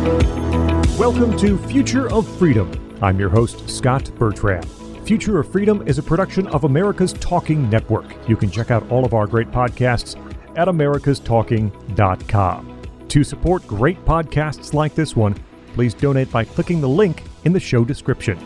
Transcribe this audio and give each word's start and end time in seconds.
Welcome 0.00 1.36
to 1.38 1.58
Future 1.58 2.10
of 2.10 2.26
Freedom. 2.38 2.72
I'm 3.02 3.20
your 3.20 3.28
host, 3.28 3.68
Scot 3.68 4.10
Bertram. 4.14 4.62
Future 5.04 5.40
of 5.40 5.52
Freedom 5.52 5.86
is 5.86 5.98
a 5.98 6.02
production 6.02 6.46
of 6.48 6.64
America's 6.64 7.12
Talking 7.12 7.68
Network. 7.68 8.06
You 8.26 8.34
can 8.34 8.50
check 8.50 8.70
out 8.70 8.90
all 8.90 9.04
of 9.04 9.12
our 9.12 9.26
great 9.26 9.50
podcasts 9.50 10.16
at 10.56 10.68
americastalking.com. 10.68 12.82
To 13.08 13.24
support 13.24 13.66
great 13.66 14.02
podcasts 14.06 14.72
like 14.72 14.94
this 14.94 15.14
one, 15.14 15.34
please 15.74 15.92
donate 15.92 16.30
by 16.30 16.44
clicking 16.44 16.80
the 16.80 16.88
link 16.88 17.24
in 17.44 17.52
the 17.52 17.60
show 17.60 17.84
description. 17.84 18.38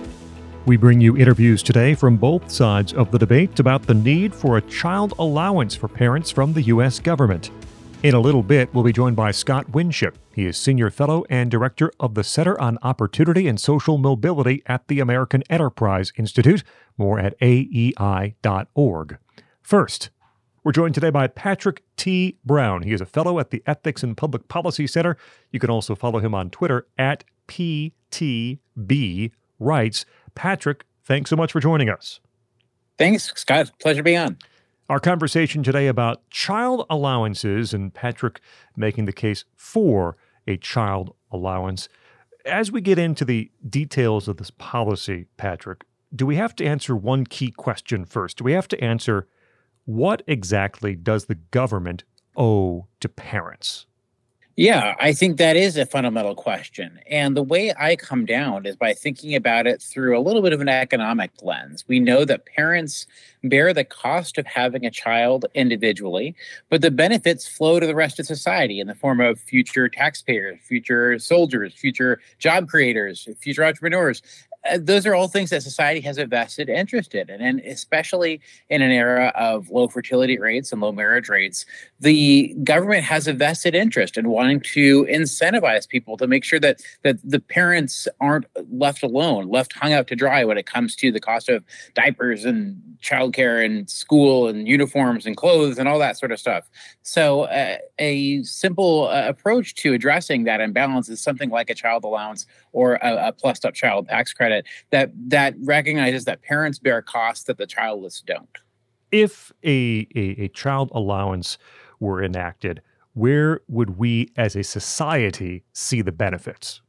We 0.66 0.77
bring 0.77 1.00
you 1.00 1.16
interviews 1.16 1.62
today 1.62 1.95
from 1.95 2.16
both 2.16 2.50
sides 2.50 2.93
of 2.95 3.12
the 3.12 3.18
debate 3.18 3.61
about 3.61 3.82
the 3.82 3.95
need 3.95 4.34
for 4.34 4.57
a 4.57 4.62
child 4.62 5.14
allowance 5.21 5.77
for 5.77 5.86
parents 5.86 6.32
from 6.32 6.52
the 6.52 6.62
U.S. 6.62 6.98
government. 6.98 7.52
In 8.05 8.15
a 8.15 8.21
little 8.21 8.43
bit, 8.43 8.75
we'll 8.75 8.85
be 8.85 8.93
joined 8.93 9.17
by 9.17 9.31
Scott 9.31 9.71
Winship. 9.71 10.19
He 10.35 10.45
is 10.45 10.59
Senior 10.59 10.91
Fellow 10.91 11.25
and 11.31 11.51
Director 11.51 11.91
of 11.99 12.13
the 12.13 12.23
Center 12.23 12.61
on 12.61 12.77
Opportunity 12.83 13.49
and 13.49 13.59
Social 13.59 13.97
Mobility 13.97 14.63
at 14.67 14.89
the 14.89 15.01
American 15.01 15.43
Enterprise 15.49 16.13
Institute. 16.19 16.63
More 16.99 17.19
at 17.19 17.35
aei.org. 17.41 19.17
First, 19.63 20.11
we're 20.63 20.73
joined 20.73 20.95
today 20.95 21.09
by 21.09 21.29
Patrick 21.29 21.83
T. 21.97 22.37
Brown. 22.45 22.83
He 22.83 22.93
is 22.93 23.01
a 23.01 23.07
fellow 23.07 23.39
at 23.39 23.49
the 23.51 23.63
Ethics 23.67 24.03
and 24.03 24.15
Public 24.15 24.49
Policy 24.49 24.87
Center. 24.87 25.16
You 25.51 25.59
can 25.59 25.71
also 25.71 25.95
follow 25.95 26.19
him 26.19 26.35
on 26.35 26.51
Twitter 26.51 26.87
at 26.99 27.25
PTB 27.49 29.30
Rights. 29.59 30.05
Patrick, 30.35 30.85
thanks 31.05 31.30
so 31.30 31.37
much 31.37 31.52
for 31.52 31.61
joining 31.61 31.89
us. 31.89 32.21
Thanks, 32.99 33.33
Scott. 33.35 33.71
Pleasure 33.80 34.02
being 34.02 34.19
on. 34.19 34.37
Our 34.91 35.01
conversation 35.01 35.62
today 35.62 35.87
about 35.87 36.29
child 36.29 36.84
allowances 36.91 37.73
and 37.73 37.95
Patrick 37.95 38.41
making 38.77 39.07
the 39.07 39.15
case 39.15 39.46
for 39.57 40.18
a 40.46 40.59
child 40.59 41.15
allowance. 41.30 41.88
As 42.45 42.71
we 42.71 42.82
get 42.82 42.99
into 42.99 43.24
the 43.24 43.51
details 43.66 44.29
of 44.29 44.37
this 44.37 44.51
policy, 44.51 45.24
Patrick, 45.38 45.85
do 46.15 46.27
we 46.27 46.37
have 46.37 46.55
to 46.57 46.66
answer 46.66 46.95
one 46.95 47.24
key 47.24 47.51
question 47.51 48.05
first? 48.05 48.37
Do 48.37 48.45
we 48.45 48.52
have 48.52 48.68
to 48.68 48.85
answer 48.85 49.27
what 49.87 50.23
exactly 50.27 50.95
does 50.95 51.24
the 51.24 51.37
government 51.37 52.05
owe 52.37 52.87
to 53.01 53.09
parents? 53.09 53.87
Yeah, 54.57 54.95
I 55.01 55.13
think 55.13 55.38
that 55.38 55.57
is 55.57 55.77
a 55.77 55.85
fundamental 55.85 56.37
question. 56.37 57.01
And 57.10 57.37
the 57.37 57.43
way 57.43 57.74
I 57.77 57.97
come 57.97 58.24
down 58.24 58.66
is 58.66 58.77
by 58.77 58.95
thinking 58.95 59.35
about 59.35 59.66
it 59.66 59.83
through 59.83 60.16
a 60.16 60.23
little 60.23 60.43
bit 60.43 60.52
of 60.52 60.61
an 60.61 60.69
economic 60.69 61.33
lens. 61.43 61.85
We 61.88 61.99
know 61.99 62.24
that 62.24 62.46
parents 62.46 63.05
bear 63.43 63.74
the 63.74 63.83
cost 63.83 64.38
of 64.38 64.47
having 64.47 64.87
a 64.87 64.93
child 64.93 65.47
individually, 65.55 66.37
but 66.71 66.83
the 66.83 66.93
benefits 66.93 67.49
flow 67.49 67.81
to 67.81 67.87
the 67.87 67.97
rest 67.97 68.21
of 68.21 68.27
society 68.27 68.78
in 68.78 68.87
the 68.87 68.94
form 68.94 69.21
of 69.21 69.41
future 69.41 69.88
taxpayers, 69.88 70.61
future 70.62 71.19
soldiers, 71.19 71.75
future 71.75 72.21
job 72.39 72.69
creators, 72.69 73.28
future 73.41 73.65
entrepreneurs. 73.65 74.22
Uh, 74.70 74.78
those 74.81 75.06
are 75.06 75.15
all 75.15 75.28
things 75.28 75.50
that 75.50 75.62
society 75.62 76.00
has 76.00 76.16
a 76.16 76.26
vested 76.26 76.69
interest 76.69 77.15
in. 77.15 77.28
And 77.28 77.60
especially 77.60 78.41
in 78.71 78.82
an 78.82 78.91
era 78.91 79.32
of 79.34 79.69
low 79.71 79.88
fertility 79.88 80.38
rates 80.38 80.72
and 80.72 80.81
low 80.81 80.93
marriage 80.93 81.28
rates, 81.28 81.66
the 82.00 82.54
government 82.62 83.04
has 83.04 83.28
a 83.28 83.32
vested 83.32 83.75
interest 83.75 84.16
in 84.16 84.28
wanting 84.28 84.60
to 84.60 85.04
incentivize 85.06 85.88
people 85.88 86.16
to 86.16 86.26
make 86.26 86.44
sure 86.44 86.60
that, 86.60 86.81
that 87.03 87.19
the 87.22 87.41
parents 87.41 88.09
aren't 88.21 88.47
left 88.71 89.03
alone, 89.03 89.48
left 89.48 89.72
hung 89.75 89.93
out 89.93 90.06
to 90.09 90.16
dry 90.16 90.44
when 90.44 90.56
it 90.56 90.66
comes 90.66 90.97
to 90.97 91.12
the 91.12 91.21
cost 91.21 91.49
of 91.49 91.62
diapers 91.94 92.44
and 92.44 92.81
childcare 93.03 93.65
and 93.65 93.91
school 93.91 94.49
and 94.49 94.66
uniforms 94.66 95.26
and 95.26 95.37
clothes 95.37 95.78
and 95.78 95.88
all 95.88 95.99
that 95.99 96.16
sort 96.16 96.32
of 96.32 96.38
stuff. 96.38 96.71
So, 97.03 97.43
uh, 97.43 97.76
a 97.99 98.43
simple 98.44 99.09
uh, 99.09 99.25
approach 99.26 99.75
to 99.76 99.93
addressing 99.93 100.44
that 100.44 100.60
imbalance 100.60 101.09
is 101.09 101.21
something 101.21 101.50
like 101.50 101.69
a 101.69 101.75
child 101.75 102.04
allowance 102.04 102.47
or 102.72 102.94
a, 102.94 103.28
a 103.28 103.32
plussed 103.32 103.65
up 103.65 103.75
child 103.75 104.09
tax 104.09 104.33
credit 104.33 104.53
that 104.91 105.10
that 105.28 105.54
recognizes 105.62 106.25
that 106.26 106.42
parents 106.42 106.78
bear 106.78 107.03
costs 107.03 107.44
that 107.44 107.59
the 107.59 107.66
childless 107.66 108.22
don't. 108.25 108.59
If 109.10 109.53
a, 109.65 110.06
a, 110.15 110.44
a 110.44 110.48
child 110.48 110.91
allowance 110.92 111.59
were 112.00 112.22
enacted, 112.22 112.82
where 113.15 113.60
would 113.69 113.98
we 113.98 114.28
as 114.37 114.56
a 114.56 114.62
society 114.62 115.62
see 115.72 116.03
the 116.03 116.12
benefits? 116.12 116.81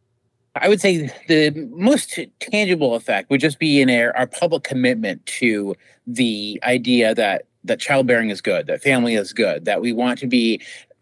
I 0.55 0.69
would 0.69 0.79
say 0.79 1.11
the 1.27 1.51
most 1.71 2.17
tangible 2.39 2.95
effect 2.95 3.29
would 3.29 3.41
just 3.41 3.59
be 3.59 3.81
in 3.81 3.89
our, 3.89 4.15
our 4.15 4.25
public 4.25 4.63
commitment 4.63 5.25
to 5.25 5.75
the 6.07 6.59
idea 6.63 7.13
that 7.13 7.43
that 7.65 7.79
childbearing 7.79 8.29
is 8.29 8.41
good, 8.41 8.67
that 8.67 8.81
family 8.81 9.15
is 9.15 9.33
good, 9.33 9.65
that 9.65 9.81
we 9.81 9.91
want 9.91 10.19
to 10.19 10.27
be 10.27 10.61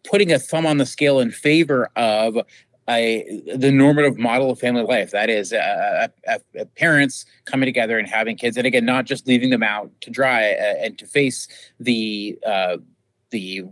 putting 0.09 0.31
a 0.31 0.39
thumb 0.39 0.65
on 0.65 0.77
the 0.77 0.85
scale 0.85 1.19
in 1.19 1.29
favor 1.29 1.89
of 1.95 2.37
a 2.89 3.41
the 3.55 3.71
normative 3.71 4.17
model 4.17 4.51
of 4.51 4.59
family 4.59 4.83
life 4.83 5.11
that 5.11 5.29
is 5.29 5.53
uh, 5.53 6.07
uh, 6.27 6.37
uh, 6.59 6.65
parents 6.75 7.25
coming 7.45 7.65
together 7.65 7.97
and 7.97 8.07
having 8.07 8.35
kids 8.35 8.57
and 8.57 8.67
again 8.67 8.85
not 8.85 9.05
just 9.05 9.27
leaving 9.27 9.49
them 9.49 9.63
out 9.63 9.89
to 10.01 10.09
dry 10.09 10.51
uh, 10.51 10.75
and 10.81 10.97
to 10.97 11.05
face 11.05 11.47
the 11.79 12.37
uh, 12.45 12.77
the 13.29 13.63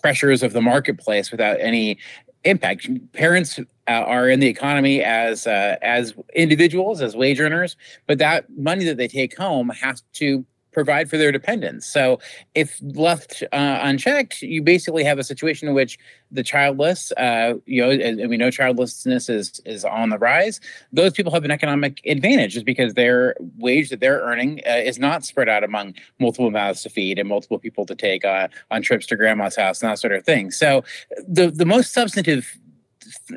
pressures 0.00 0.42
of 0.42 0.52
the 0.52 0.60
marketplace 0.60 1.30
without 1.30 1.58
any 1.60 1.98
impact. 2.44 2.88
Parents 3.12 3.58
uh, 3.58 3.62
are 3.90 4.28
in 4.28 4.40
the 4.40 4.48
economy 4.48 5.02
as 5.02 5.46
as 5.46 6.14
individuals 6.34 7.02
as 7.02 7.14
wage 7.14 7.40
earners 7.40 7.76
but 8.06 8.18
that 8.18 8.46
money 8.56 8.84
that 8.84 8.96
they 8.96 9.08
take 9.08 9.36
home 9.36 9.68
has 9.68 10.02
to 10.14 10.44
provide 10.74 11.08
for 11.08 11.16
their 11.16 11.32
dependents. 11.32 11.86
So, 11.86 12.18
if 12.54 12.78
left 12.82 13.42
uh, 13.52 13.78
unchecked, 13.82 14.42
you 14.42 14.62
basically 14.62 15.04
have 15.04 15.18
a 15.18 15.24
situation 15.24 15.68
in 15.68 15.74
which 15.74 15.98
the 16.30 16.42
childless, 16.42 17.12
uh, 17.12 17.54
you 17.64 17.80
know, 17.80 17.90
and 17.90 18.28
we 18.28 18.36
know 18.36 18.50
childlessness 18.50 19.28
is 19.28 19.60
is 19.64 19.84
on 19.84 20.10
the 20.10 20.18
rise. 20.18 20.60
Those 20.92 21.12
people 21.12 21.32
have 21.32 21.44
an 21.44 21.50
economic 21.50 22.00
advantage 22.04 22.54
just 22.54 22.66
because 22.66 22.94
their 22.94 23.36
wage 23.58 23.88
that 23.90 24.00
they're 24.00 24.20
earning 24.20 24.60
uh, 24.68 24.72
is 24.72 24.98
not 24.98 25.24
spread 25.24 25.48
out 25.48 25.64
among 25.64 25.94
multiple 26.18 26.50
mouths 26.50 26.82
to 26.82 26.90
feed 26.90 27.18
and 27.18 27.28
multiple 27.28 27.58
people 27.58 27.86
to 27.86 27.94
take 27.94 28.24
uh, 28.24 28.48
on 28.70 28.82
trips 28.82 29.06
to 29.06 29.16
grandma's 29.16 29.56
house 29.56 29.80
and 29.82 29.90
that 29.90 29.98
sort 29.98 30.12
of 30.12 30.24
thing. 30.24 30.50
So, 30.50 30.84
the 31.26 31.50
the 31.50 31.64
most 31.64 31.92
substantive 31.92 32.58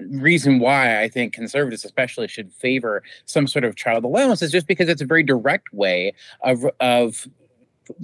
reason 0.10 0.60
why 0.60 1.02
I 1.02 1.08
think 1.08 1.34
conservatives, 1.34 1.86
especially, 1.86 2.28
should 2.28 2.52
favor 2.54 3.04
some 3.26 3.48
sort 3.48 3.66
of 3.66 3.76
child 3.76 4.04
allowance 4.04 4.42
is 4.42 4.52
just 4.52 4.68
because 4.68 4.90
it's 4.90 5.02
a 5.02 5.06
very 5.06 5.24
direct 5.24 5.74
way 5.74 6.14
of 6.42 6.66
of 6.80 7.28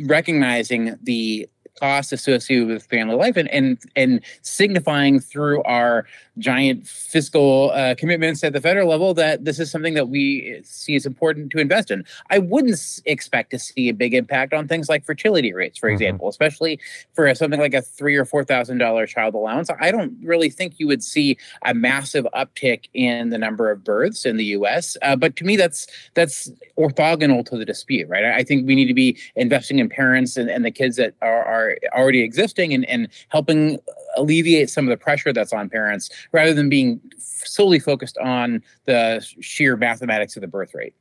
recognizing 0.05 0.97
the 1.03 1.47
costs 1.79 2.11
associated 2.11 2.67
with 2.67 2.85
family 2.85 3.15
life 3.15 3.35
and 3.35 3.49
and 3.49 3.79
and 3.95 4.21
signifying 4.41 5.19
through 5.19 5.63
our 5.63 6.05
giant 6.37 6.87
fiscal 6.87 7.71
uh, 7.73 7.95
commitments 7.95 8.43
at 8.43 8.53
the 8.53 8.61
federal 8.61 8.89
level 8.89 9.13
that 9.13 9.45
this 9.45 9.59
is 9.59 9.69
something 9.69 9.93
that 9.93 10.09
we 10.09 10.59
see 10.63 10.95
as 10.95 11.05
important 11.05 11.51
to 11.51 11.59
invest 11.59 11.91
in. 11.91 12.03
I 12.29 12.39
wouldn't 12.39 12.79
expect 13.05 13.51
to 13.51 13.59
see 13.59 13.89
a 13.89 13.93
big 13.93 14.13
impact 14.13 14.53
on 14.53 14.67
things 14.67 14.89
like 14.89 15.05
fertility 15.05 15.53
rates, 15.53 15.77
for 15.77 15.87
mm-hmm. 15.87 15.93
example, 15.93 16.29
especially 16.29 16.79
for 17.13 17.33
something 17.35 17.59
like 17.59 17.73
a 17.73 17.81
three 17.81 18.15
or 18.15 18.25
four 18.25 18.43
thousand 18.43 18.79
dollar 18.79 19.05
child 19.05 19.35
allowance. 19.35 19.69
I 19.79 19.91
don't 19.91 20.17
really 20.23 20.49
think 20.49 20.75
you 20.77 20.87
would 20.87 21.03
see 21.03 21.37
a 21.65 21.73
massive 21.73 22.25
uptick 22.33 22.85
in 22.93 23.29
the 23.29 23.37
number 23.37 23.69
of 23.69 23.83
births 23.83 24.25
in 24.25 24.37
the 24.37 24.45
U.S. 24.45 24.97
Uh, 25.01 25.15
but 25.15 25.35
to 25.37 25.43
me, 25.43 25.55
that's 25.55 25.87
that's 26.15 26.49
orthogonal 26.77 27.45
to 27.45 27.57
the 27.57 27.65
dispute, 27.65 28.09
right? 28.09 28.25
I 28.25 28.43
think 28.43 28.65
we 28.65 28.75
need 28.75 28.87
to 28.87 28.93
be 28.93 29.17
investing 29.35 29.79
in 29.79 29.89
parents 29.89 30.37
and, 30.37 30.49
and 30.49 30.65
the 30.65 30.71
kids 30.71 30.95
that 30.97 31.13
are, 31.21 31.43
are 31.43 31.77
already 31.93 32.21
existing 32.21 32.73
and, 32.73 32.85
and 32.85 33.07
helping 33.29 33.79
alleviate 34.15 34.69
some 34.69 34.85
of 34.85 34.89
the 34.89 35.01
pressure 35.01 35.33
that's 35.33 35.53
on 35.53 35.69
parents 35.69 36.09
rather 36.31 36.53
than 36.53 36.69
being 36.69 36.99
solely 37.17 37.79
focused 37.79 38.17
on 38.19 38.61
the 38.85 39.25
sheer 39.41 39.75
mathematics 39.75 40.35
of 40.35 40.41
the 40.41 40.47
birth 40.47 40.73
rate. 40.73 40.93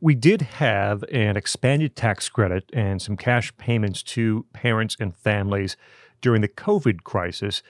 We 0.00 0.14
did 0.14 0.42
have 0.42 1.04
an 1.04 1.36
expanded 1.36 1.96
tax 1.96 2.28
credit 2.28 2.68
and 2.72 3.00
some 3.00 3.16
cash 3.16 3.56
payments 3.56 4.02
to 4.04 4.44
parents 4.52 4.96
and 5.00 5.16
families 5.16 5.76
during 6.20 6.42
the 6.42 6.48
COVID 6.48 7.02
crisis. 7.02 7.62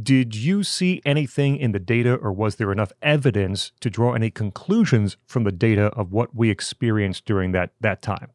Did 0.00 0.34
you 0.34 0.62
see 0.62 1.02
anything 1.04 1.56
in 1.56 1.72
the 1.72 1.78
data, 1.78 2.14
or 2.14 2.32
was 2.32 2.56
there 2.56 2.72
enough 2.72 2.92
evidence 3.02 3.72
to 3.80 3.90
draw 3.90 4.14
any 4.14 4.30
conclusions 4.30 5.18
from 5.26 5.44
the 5.44 5.52
data 5.52 5.86
of 5.88 6.12
what 6.12 6.34
we 6.34 6.48
experienced 6.50 7.26
during 7.26 7.52
that, 7.52 7.72
that 7.80 8.00
time? 8.00 8.30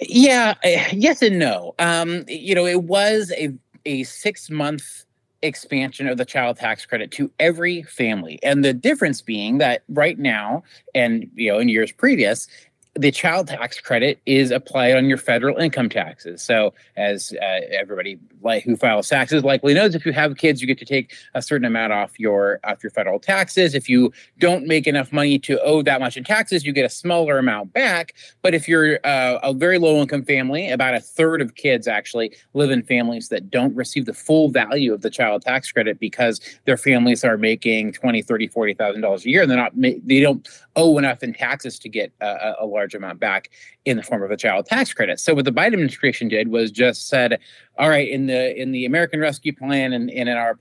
Yeah, 0.00 0.54
yes 0.92 1.20
and 1.20 1.38
no. 1.38 1.74
Um, 1.78 2.24
you 2.28 2.54
know, 2.54 2.66
it 2.66 2.84
was 2.84 3.32
a 3.36 3.50
a 3.86 4.02
six 4.04 4.50
month 4.50 5.04
expansion 5.42 6.06
of 6.06 6.18
the 6.18 6.24
child 6.24 6.56
tax 6.56 6.84
credit 6.84 7.10
to 7.12 7.30
every 7.38 7.82
family, 7.82 8.38
and 8.42 8.64
the 8.64 8.74
difference 8.74 9.22
being 9.22 9.58
that 9.58 9.82
right 9.88 10.18
now, 10.18 10.62
and 10.94 11.30
you 11.34 11.50
know, 11.50 11.58
in 11.58 11.68
years 11.68 11.92
previous, 11.92 12.46
the 12.94 13.12
child 13.12 13.46
tax 13.46 13.80
credit 13.80 14.20
is 14.26 14.50
applied 14.50 14.96
on 14.96 15.06
your 15.06 15.16
federal 15.16 15.56
income 15.56 15.88
taxes. 15.88 16.42
So, 16.42 16.74
as 16.96 17.32
uh, 17.40 17.60
everybody 17.70 18.18
like 18.42 18.64
who 18.64 18.76
files 18.76 19.08
taxes 19.08 19.44
likely 19.44 19.74
knows, 19.74 19.94
if 19.94 20.04
you 20.04 20.12
have 20.12 20.36
kids, 20.36 20.60
you 20.60 20.66
get 20.66 20.78
to 20.78 20.84
take 20.84 21.14
a 21.34 21.42
certain 21.42 21.64
amount 21.64 21.92
off 21.92 22.18
your 22.18 22.58
off 22.64 22.82
your 22.82 22.90
federal 22.90 23.20
taxes. 23.20 23.74
If 23.74 23.88
you 23.88 24.12
don't 24.38 24.66
make 24.66 24.88
enough 24.88 25.12
money 25.12 25.38
to 25.38 25.60
owe 25.62 25.82
that 25.82 26.00
much 26.00 26.16
in 26.16 26.24
taxes, 26.24 26.66
you 26.66 26.72
get 26.72 26.84
a 26.84 26.88
smaller 26.88 27.38
amount 27.38 27.72
back. 27.72 28.14
But 28.42 28.54
if 28.54 28.68
you're 28.68 28.98
uh, 29.04 29.38
a 29.42 29.54
very 29.54 29.78
low 29.78 30.00
income 30.00 30.24
family, 30.24 30.68
about 30.68 30.94
a 30.94 31.00
third 31.00 31.40
of 31.40 31.54
kids 31.54 31.86
actually 31.86 32.34
live 32.54 32.72
in 32.72 32.82
families 32.82 33.28
that 33.28 33.50
don't 33.50 33.74
receive 33.76 34.06
the 34.06 34.14
full 34.14 34.48
value 34.48 34.92
of 34.92 35.02
the 35.02 35.10
child 35.10 35.42
tax 35.42 35.70
credit 35.70 36.00
because 36.00 36.40
their 36.64 36.76
families 36.76 37.24
are 37.24 37.38
making 37.38 37.92
twenty, 37.92 38.20
thirty, 38.20 38.48
forty 38.48 38.74
thousand 38.74 39.02
dollars 39.02 39.24
a 39.24 39.28
year, 39.28 39.42
and 39.42 39.50
they're 39.50 39.56
not 39.56 39.72
they 39.76 40.20
don't 40.20 40.48
owe 40.76 40.98
enough 40.98 41.22
in 41.22 41.32
taxes 41.32 41.78
to 41.78 41.88
get 41.88 42.12
a, 42.20 42.54
a 42.60 42.66
large 42.66 42.89
amount 42.98 43.20
back 43.20 43.50
in 43.84 43.96
the 43.96 44.02
form 44.02 44.22
of 44.22 44.30
a 44.30 44.36
child 44.36 44.66
tax 44.66 44.92
credit. 44.92 45.20
So 45.20 45.34
what 45.34 45.44
the 45.44 45.52
Biden 45.52 45.74
administration 45.74 46.28
did 46.28 46.48
was 46.48 46.70
just 46.70 47.08
said, 47.08 47.38
all 47.78 47.88
right, 47.88 48.08
in 48.08 48.26
the 48.26 48.60
in 48.60 48.72
the 48.72 48.84
American 48.84 49.20
Rescue 49.20 49.54
Plan 49.54 49.92
and, 49.92 50.10
and 50.10 50.28
in 50.28 50.36
our 50.36 50.58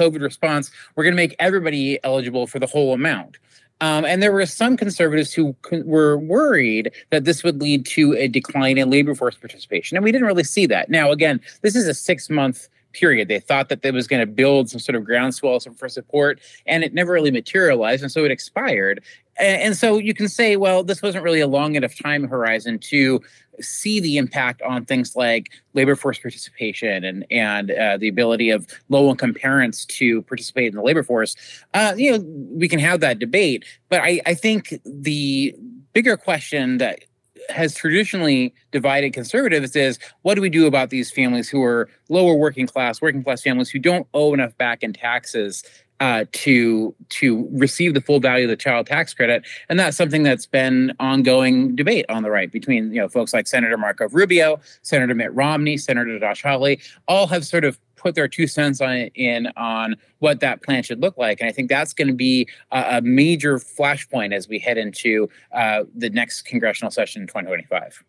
COVID 0.00 0.22
response, 0.22 0.70
we're 0.94 1.04
going 1.04 1.12
to 1.12 1.16
make 1.16 1.36
everybody 1.38 1.98
eligible 2.04 2.46
for 2.46 2.58
the 2.58 2.66
whole 2.66 2.92
amount. 2.94 3.38
Um, 3.80 4.04
and 4.04 4.22
there 4.22 4.32
were 4.32 4.46
some 4.46 4.76
conservatives 4.76 5.32
who 5.32 5.54
were 5.84 6.16
worried 6.16 6.92
that 7.10 7.24
this 7.24 7.42
would 7.42 7.60
lead 7.60 7.84
to 7.86 8.14
a 8.14 8.28
decline 8.28 8.78
in 8.78 8.88
labor 8.88 9.14
force 9.14 9.36
participation. 9.36 9.96
And 9.96 10.04
we 10.04 10.12
didn't 10.12 10.26
really 10.26 10.44
see 10.44 10.66
that. 10.66 10.90
Now, 10.90 11.10
again, 11.10 11.40
this 11.62 11.74
is 11.74 11.88
a 11.88 11.94
six 11.94 12.30
month 12.30 12.68
period. 12.92 13.28
They 13.28 13.40
thought 13.40 13.68
that 13.68 13.84
it 13.84 13.92
was 13.92 14.06
going 14.06 14.20
to 14.20 14.26
build 14.26 14.70
some 14.70 14.78
sort 14.78 14.96
of 14.96 15.04
groundswell 15.04 15.60
for 15.60 15.88
support, 15.88 16.40
and 16.64 16.82
it 16.84 16.94
never 16.94 17.12
really 17.12 17.32
materialized. 17.32 18.02
And 18.02 18.10
so 18.10 18.24
it 18.24 18.30
expired. 18.30 19.02
And, 19.36 19.76
so 19.76 19.98
you 19.98 20.14
can 20.14 20.28
say, 20.28 20.56
well, 20.56 20.84
this 20.84 21.02
wasn't 21.02 21.24
really 21.24 21.40
a 21.40 21.46
long 21.46 21.74
enough 21.74 21.98
time 21.98 22.28
horizon 22.28 22.78
to 22.90 23.20
see 23.60 24.00
the 24.00 24.16
impact 24.16 24.62
on 24.62 24.84
things 24.84 25.14
like 25.16 25.50
labor 25.74 25.96
force 25.96 26.18
participation 26.18 27.04
and 27.04 27.24
and 27.30 27.70
uh, 27.70 27.96
the 27.96 28.08
ability 28.08 28.50
of 28.50 28.66
low 28.88 29.10
income 29.10 29.34
parents 29.34 29.84
to 29.84 30.22
participate 30.22 30.68
in 30.68 30.74
the 30.74 30.82
labor 30.82 31.02
force. 31.02 31.36
Uh, 31.72 31.94
you 31.96 32.12
know, 32.12 32.24
we 32.50 32.68
can 32.68 32.78
have 32.78 33.00
that 33.00 33.18
debate, 33.18 33.64
but 33.88 34.00
I, 34.00 34.20
I 34.26 34.34
think 34.34 34.74
the 34.84 35.54
bigger 35.92 36.16
question 36.16 36.78
that 36.78 37.00
has 37.48 37.74
traditionally 37.74 38.54
divided 38.70 39.12
conservatives 39.12 39.76
is 39.76 39.98
what 40.22 40.34
do 40.34 40.40
we 40.40 40.48
do 40.48 40.66
about 40.66 40.90
these 40.90 41.10
families 41.10 41.48
who 41.48 41.62
are 41.62 41.88
lower 42.08 42.34
working 42.34 42.66
class, 42.66 43.02
working 43.02 43.22
class 43.22 43.42
families 43.42 43.70
who 43.70 43.78
don't 43.78 44.06
owe 44.14 44.32
enough 44.32 44.56
back 44.56 44.82
in 44.82 44.92
taxes 44.92 45.62
uh, 46.00 46.24
to 46.32 46.94
to 47.08 47.48
receive 47.52 47.94
the 47.94 48.00
full 48.00 48.20
value 48.20 48.44
of 48.44 48.50
the 48.50 48.56
child 48.56 48.86
tax 48.86 49.14
credit, 49.14 49.44
and 49.68 49.78
that's 49.78 49.96
something 49.96 50.22
that's 50.22 50.46
been 50.46 50.92
ongoing 51.00 51.76
debate 51.76 52.04
on 52.08 52.22
the 52.22 52.30
right 52.30 52.50
between 52.50 52.92
you 52.92 53.00
know 53.00 53.08
folks 53.08 53.32
like 53.32 53.46
Senator 53.46 53.76
Marco 53.76 54.08
Rubio, 54.08 54.60
Senator 54.82 55.14
Mitt 55.14 55.32
Romney, 55.34 55.76
Senator 55.76 56.18
Josh 56.18 56.42
Hawley, 56.42 56.80
all 57.08 57.26
have 57.26 57.44
sort 57.44 57.64
of 57.64 57.78
put 58.04 58.14
their 58.14 58.28
two 58.28 58.46
cents 58.46 58.82
on 58.82 58.96
in 59.14 59.48
on 59.56 59.96
what 60.18 60.40
that 60.40 60.62
plan 60.62 60.82
should 60.82 61.00
look 61.00 61.16
like. 61.16 61.40
And 61.40 61.48
I 61.48 61.52
think 61.52 61.70
that's 61.70 61.94
going 61.94 62.08
to 62.08 62.14
be 62.14 62.46
a, 62.70 62.98
a, 62.98 63.00
major 63.00 63.58
flashpoint 63.58 64.34
as 64.34 64.46
we 64.46 64.58
head 64.58 64.76
into 64.76 65.28
uh, 65.52 65.84
the 65.94 66.10
next 66.10 66.42
congressional 66.42 66.90
session 66.90 67.22
in 67.22 67.28
2025. 67.28 68.04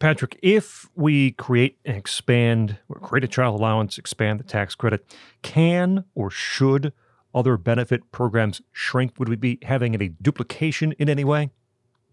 Patrick, 0.00 0.38
if 0.42 0.88
we 0.96 1.32
create 1.32 1.78
and 1.84 1.96
expand 1.96 2.78
or 2.88 2.98
create 2.98 3.22
a 3.22 3.28
child 3.28 3.60
allowance, 3.60 3.98
expand 3.98 4.40
the 4.40 4.44
tax 4.44 4.74
credit, 4.74 5.04
can 5.42 6.04
or 6.14 6.30
should 6.30 6.92
other 7.34 7.58
benefit 7.58 8.10
programs 8.10 8.62
shrink? 8.72 9.12
Would 9.18 9.28
we 9.28 9.36
be 9.36 9.58
having 9.62 9.94
any 9.94 10.08
duplication 10.08 10.92
in 10.92 11.10
any 11.10 11.22
way? 11.22 11.50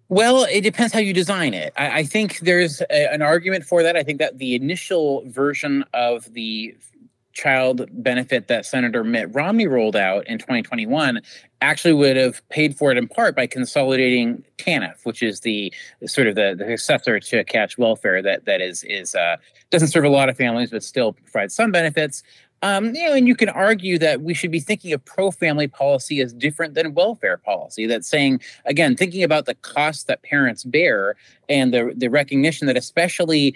Well, 0.09 0.43
it 0.43 0.61
depends 0.61 0.93
how 0.93 0.99
you 0.99 1.13
design 1.13 1.53
it. 1.53 1.73
I, 1.77 1.99
I 1.99 2.03
think 2.03 2.39
there's 2.39 2.81
a, 2.81 3.13
an 3.13 3.21
argument 3.21 3.63
for 3.63 3.81
that. 3.83 3.95
I 3.95 4.03
think 4.03 4.19
that 4.19 4.37
the 4.37 4.53
initial 4.53 5.23
version 5.25 5.85
of 5.93 6.31
the 6.33 6.75
child 7.37 7.87
benefit 7.91 8.47
that 8.47 8.65
Senator 8.65 9.03
Mitt 9.03 9.33
Romney 9.33 9.67
rolled 9.67 9.95
out 9.95 10.27
in 10.27 10.39
2021 10.39 11.21
actually 11.61 11.93
would 11.93 12.15
have 12.15 12.47
paid 12.49 12.77
for 12.77 12.91
it 12.91 12.97
in 12.97 13.07
part 13.07 13.35
by 13.35 13.47
consolidating 13.47 14.43
TANF, 14.57 15.05
which 15.05 15.23
is 15.23 15.41
the 15.41 15.73
sort 16.05 16.27
of 16.27 16.35
the, 16.35 16.55
the 16.57 16.65
successor 16.77 17.19
to 17.19 17.43
cash 17.43 17.77
welfare 17.77 18.21
that 18.21 18.45
that 18.45 18.61
is 18.61 18.83
is 18.83 19.15
uh, 19.15 19.37
doesn't 19.69 19.89
serve 19.89 20.05
a 20.05 20.09
lot 20.09 20.29
of 20.29 20.37
families 20.37 20.71
but 20.71 20.83
still 20.83 21.13
provides 21.13 21.55
some 21.55 21.71
benefits. 21.71 22.23
Um, 22.63 22.95
you 22.95 23.07
know, 23.07 23.13
and 23.13 23.27
you 23.27 23.35
can 23.35 23.49
argue 23.49 23.99
that 23.99 24.21
we 24.21 24.33
should 24.33 24.51
be 24.51 24.59
thinking 24.59 24.91
of 24.91 25.05
pro-family 25.05 25.67
policy 25.67 26.21
as 26.21 26.33
different 26.33 26.73
than 26.73 26.93
welfare 26.95 27.37
policy. 27.37 27.85
That's 27.85 28.07
saying, 28.07 28.41
again, 28.65 28.95
thinking 28.95 29.23
about 29.23 29.45
the 29.45 29.53
costs 29.55 30.05
that 30.05 30.23
parents 30.23 30.63
bear 30.63 31.15
and 31.49 31.73
the 31.73 31.93
the 31.95 32.09
recognition 32.09 32.67
that 32.67 32.75
especially 32.75 33.55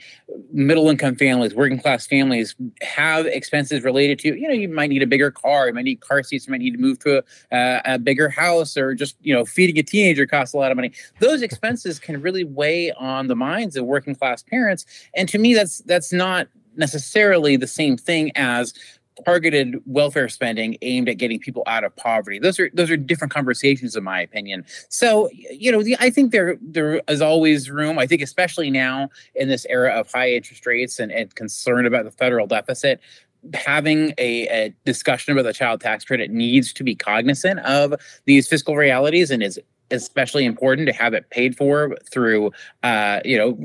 middle-income 0.54 1.16
families, 1.16 1.54
working-class 1.54 2.08
families, 2.08 2.56
have 2.82 3.26
expenses 3.26 3.84
related 3.84 4.20
to. 4.20 4.40
You 4.40 4.48
know, 4.48 4.54
you 4.54 4.70
might 4.70 4.90
need 4.90 5.04
a 5.04 5.08
bigger 5.08 5.32
car, 5.32 5.68
you 5.68 5.74
might 5.74 5.84
need 5.84 6.00
car 6.02 6.22
seats, 6.24 6.48
you 6.48 6.52
might 6.52 6.62
need 6.62 6.72
to 6.72 6.80
move 6.80 7.00
to 7.00 7.24
a, 7.52 7.56
uh, 7.56 7.82
a 7.86 8.00
bigger 8.00 8.30
house, 8.30 8.78
or 8.78 8.94
just 8.94 9.18
you 9.22 9.34
know, 9.34 9.46
feeding 9.46 9.78
a 9.78 9.84
teenager 9.84 10.28
costs 10.28 10.54
a 10.54 10.58
lot 10.58 10.72
of 10.72 10.76
money. 10.78 10.92
Those 11.20 11.42
expenses 11.42 12.00
can 12.00 12.22
really 12.22 12.44
weigh 12.44 12.92
on 12.94 13.28
the 13.28 13.36
minds 13.36 13.76
of 13.76 13.86
working-class 13.86 14.44
parents, 14.44 14.86
and 15.16 15.28
to 15.30 15.38
me, 15.38 15.54
that's 15.54 15.80
that's 15.80 16.14
not 16.14 16.48
necessarily 16.76 17.58
the 17.58 17.68
same 17.68 17.98
thing 17.98 18.32
as 18.36 18.74
targeted 19.26 19.76
welfare 19.86 20.30
spending 20.30 20.78
aimed 20.82 21.10
at 21.10 21.18
getting 21.18 21.40
people 21.40 21.64
out 21.68 21.84
of 21.84 21.96
poverty. 21.96 22.40
Those 22.40 22.60
are 22.60 22.70
those 22.74 22.90
are 22.90 22.98
different 22.98 23.34
conversations, 23.34 23.96
in 23.96 24.04
my 24.04 24.22
opinion. 24.22 24.66
So 24.90 25.30
you 25.32 25.72
know, 25.72 25.84
the, 25.84 25.96
I 26.00 26.10
think 26.10 26.32
there 26.32 26.58
there 26.62 27.02
is 27.08 27.22
always 27.22 27.70
room. 27.70 28.00
I 28.00 28.08
think 28.08 28.22
especially 28.22 28.70
now 28.70 29.10
in 29.36 29.48
this 29.48 29.66
era 29.70 29.92
of 29.92 30.12
high 30.12 30.32
interest 30.32 30.66
rates 30.66 31.00
and, 31.00 31.12
and 31.12 31.34
concern 31.36 31.86
about 31.86 32.06
the 32.06 32.12
federal 32.12 32.48
deficit, 32.48 33.00
having 33.54 34.14
a, 34.18 34.48
a, 34.48 34.74
discussion 34.86 35.34
about 35.34 35.44
the 35.44 35.54
child 35.54 35.82
tax 35.82 36.06
credit 36.06 36.32
needs 36.32 36.74
to 36.74 36.84
be 36.84 36.96
cognizant 36.96 37.60
of 37.62 37.94
these 38.26 38.48
fiscal 38.48 38.76
realities 38.76 39.32
and 39.32 39.42
is 39.42 39.60
especially 39.92 40.46
important 40.46 40.88
to 40.88 40.94
have 40.94 41.14
it 41.14 41.30
paid 41.30 41.56
for 41.56 41.96
through 42.10 42.52
uh, 42.84 43.20
you 43.26 43.38
know 43.38 43.58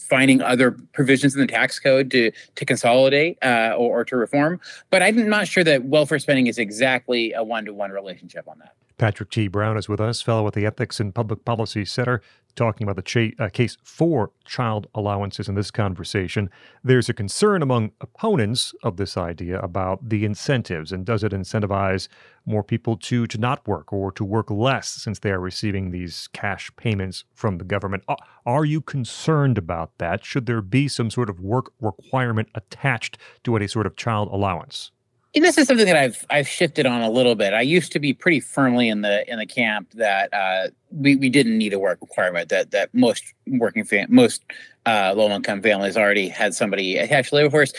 finding 0.00 0.40
other 0.42 0.72
provisions 0.92 1.34
in 1.34 1.40
the 1.40 1.46
tax 1.46 1.78
code 1.78 2.10
to 2.10 2.30
to 2.54 2.64
consolidate 2.64 3.38
uh, 3.42 3.74
or, 3.76 4.00
or 4.00 4.04
to 4.04 4.16
reform. 4.16 4.60
But 4.90 5.02
i'm 5.02 5.28
not 5.28 5.48
sure 5.48 5.64
that 5.64 5.84
welfare 5.84 6.18
spending 6.18 6.46
is 6.46 6.58
exactly 6.58 7.32
a 7.32 7.42
one-to-one 7.42 7.90
relationship 7.90 8.48
on 8.48 8.58
that. 8.58 8.74
Patrick 8.98 9.30
t. 9.30 9.48
Brown 9.48 9.76
is 9.76 9.88
with 9.88 10.00
us 10.00 10.22
fellow 10.22 10.46
at 10.46 10.52
the 10.52 10.64
ethics 10.66 11.00
and 11.00 11.14
public 11.14 11.44
policy 11.44 11.84
center 11.84 12.22
talking 12.54 12.86
about 12.86 13.02
the 13.02 13.34
uh, 13.38 13.48
case 13.48 13.76
for 13.82 14.30
child 14.44 14.86
allowances 14.94 15.48
in 15.48 15.54
this 15.54 15.70
conversation. 15.70 16.50
There's 16.84 17.08
a 17.08 17.14
concern 17.14 17.62
among 17.62 17.92
opponents 18.00 18.74
of 18.82 18.96
this 18.96 19.16
idea 19.16 19.58
about 19.60 20.08
the 20.08 20.24
incentives 20.24 20.92
and 20.92 21.04
does 21.04 21.24
it 21.24 21.32
incentivize 21.32 22.08
more 22.44 22.62
people 22.62 22.96
to 22.96 23.26
to 23.26 23.38
not 23.38 23.66
work 23.66 23.92
or 23.92 24.12
to 24.12 24.24
work 24.24 24.50
less 24.50 24.88
since 24.88 25.18
they 25.18 25.30
are 25.30 25.40
receiving 25.40 25.90
these 25.90 26.28
cash 26.32 26.70
payments 26.76 27.24
from 27.34 27.58
the 27.58 27.64
government. 27.64 28.04
Are 28.46 28.64
you 28.64 28.80
concerned 28.80 29.58
about 29.58 29.96
that? 29.98 30.24
Should 30.24 30.46
there 30.46 30.62
be 30.62 30.88
some 30.88 31.10
sort 31.10 31.30
of 31.30 31.40
work 31.40 31.72
requirement 31.80 32.48
attached 32.54 33.18
to 33.44 33.56
any 33.56 33.68
sort 33.68 33.86
of 33.86 33.96
child 33.96 34.28
allowance? 34.32 34.90
And 35.34 35.42
this 35.42 35.56
is 35.56 35.66
something 35.66 35.86
that 35.86 35.96
I've 35.96 36.26
I've 36.28 36.48
shifted 36.48 36.84
on 36.84 37.00
a 37.00 37.10
little 37.10 37.34
bit. 37.34 37.54
I 37.54 37.62
used 37.62 37.90
to 37.92 37.98
be 37.98 38.12
pretty 38.12 38.40
firmly 38.40 38.88
in 38.88 39.00
the 39.00 39.30
in 39.30 39.38
the 39.38 39.46
camp 39.46 39.90
that 39.94 40.32
uh, 40.34 40.68
we 40.90 41.16
we 41.16 41.30
didn't 41.30 41.56
need 41.56 41.72
a 41.72 41.78
work 41.78 41.98
requirement. 42.02 42.50
That 42.50 42.70
that 42.72 42.90
most 42.92 43.24
working 43.46 43.84
fam- 43.84 44.08
most 44.10 44.42
uh, 44.84 45.14
low 45.16 45.30
income 45.30 45.62
families 45.62 45.96
already 45.96 46.28
had 46.28 46.54
somebody 46.54 46.98
attached 46.98 47.30
to 47.30 47.36
labor 47.36 47.50
force. 47.50 47.72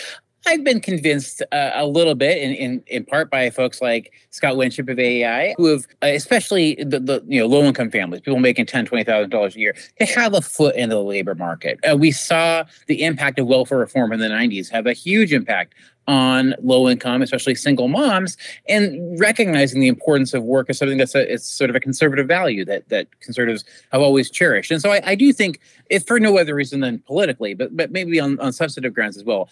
I've 0.46 0.64
been 0.64 0.82
convinced 0.82 1.42
uh, 1.52 1.72
a 1.74 1.88
little 1.88 2.16
bit, 2.16 2.38
in, 2.38 2.54
in 2.54 2.84
in 2.88 3.06
part 3.06 3.30
by 3.30 3.50
folks 3.50 3.82
like 3.82 4.12
Scott 4.32 4.58
Winship 4.58 4.90
of 4.90 5.00
AEI, 5.00 5.56
who 5.58 5.68
have, 5.68 5.88
uh, 6.04 6.08
especially 6.08 6.76
the, 6.76 7.00
the 7.00 7.24
you 7.28 7.40
know 7.40 7.48
low 7.48 7.64
income 7.64 7.90
families, 7.90 8.22
people 8.22 8.40
making 8.40 8.66
ten 8.66 8.86
twenty 8.86 9.04
thousand 9.04 9.30
dollars 9.30 9.56
a 9.56 9.60
year, 9.60 9.76
to 10.00 10.06
have 10.06 10.34
a 10.34 10.42
foot 10.42 10.76
in 10.76 10.90
the 10.90 11.00
labor 11.00 11.36
market. 11.36 11.80
Uh, 11.90 11.96
we 11.96 12.12
saw 12.12 12.64
the 12.88 13.04
impact 13.04 13.40
of 13.40 13.48
welfare 13.48 13.78
reform 13.78 14.12
in 14.12 14.20
the 14.20 14.28
'90s 14.28 14.70
have 14.70 14.86
a 14.86 14.94
huge 14.94 15.32
impact 15.32 15.76
on 16.08 16.54
low 16.62 16.90
income, 16.90 17.22
especially 17.22 17.56
single 17.56 17.88
moms, 17.88 18.38
and 18.68 19.20
recognizing 19.20 19.82
the 19.82 19.88
importance 19.88 20.34
of 20.34 20.44
work 20.44 20.70
as 20.70 20.78
something 20.78 20.98
that's 20.98 21.16
a 21.16 21.34
it's 21.34 21.48
sort 21.48 21.70
of 21.70 21.76
a 21.76 21.80
conservative 21.80 22.28
value 22.28 22.66
that 22.66 22.88
that 22.90 23.08
conservatives 23.20 23.64
have 23.92 24.02
always 24.02 24.30
cherished. 24.30 24.72
And 24.72 24.82
so 24.82 24.92
I, 24.92 25.02
I 25.06 25.16
do 25.16 25.32
think, 25.32 25.60
if 25.90 26.06
for 26.06 26.20
no 26.20 26.38
other 26.38 26.56
reason 26.56 26.82
than 26.82 27.00
politically, 27.00 27.54
but 27.54 27.76
but 27.76 27.92
maybe 27.92 28.20
on, 28.20 28.40
on 28.40 28.52
substantive 28.54 28.94
grounds 28.94 29.18
as 29.18 29.24
well, 29.24 29.50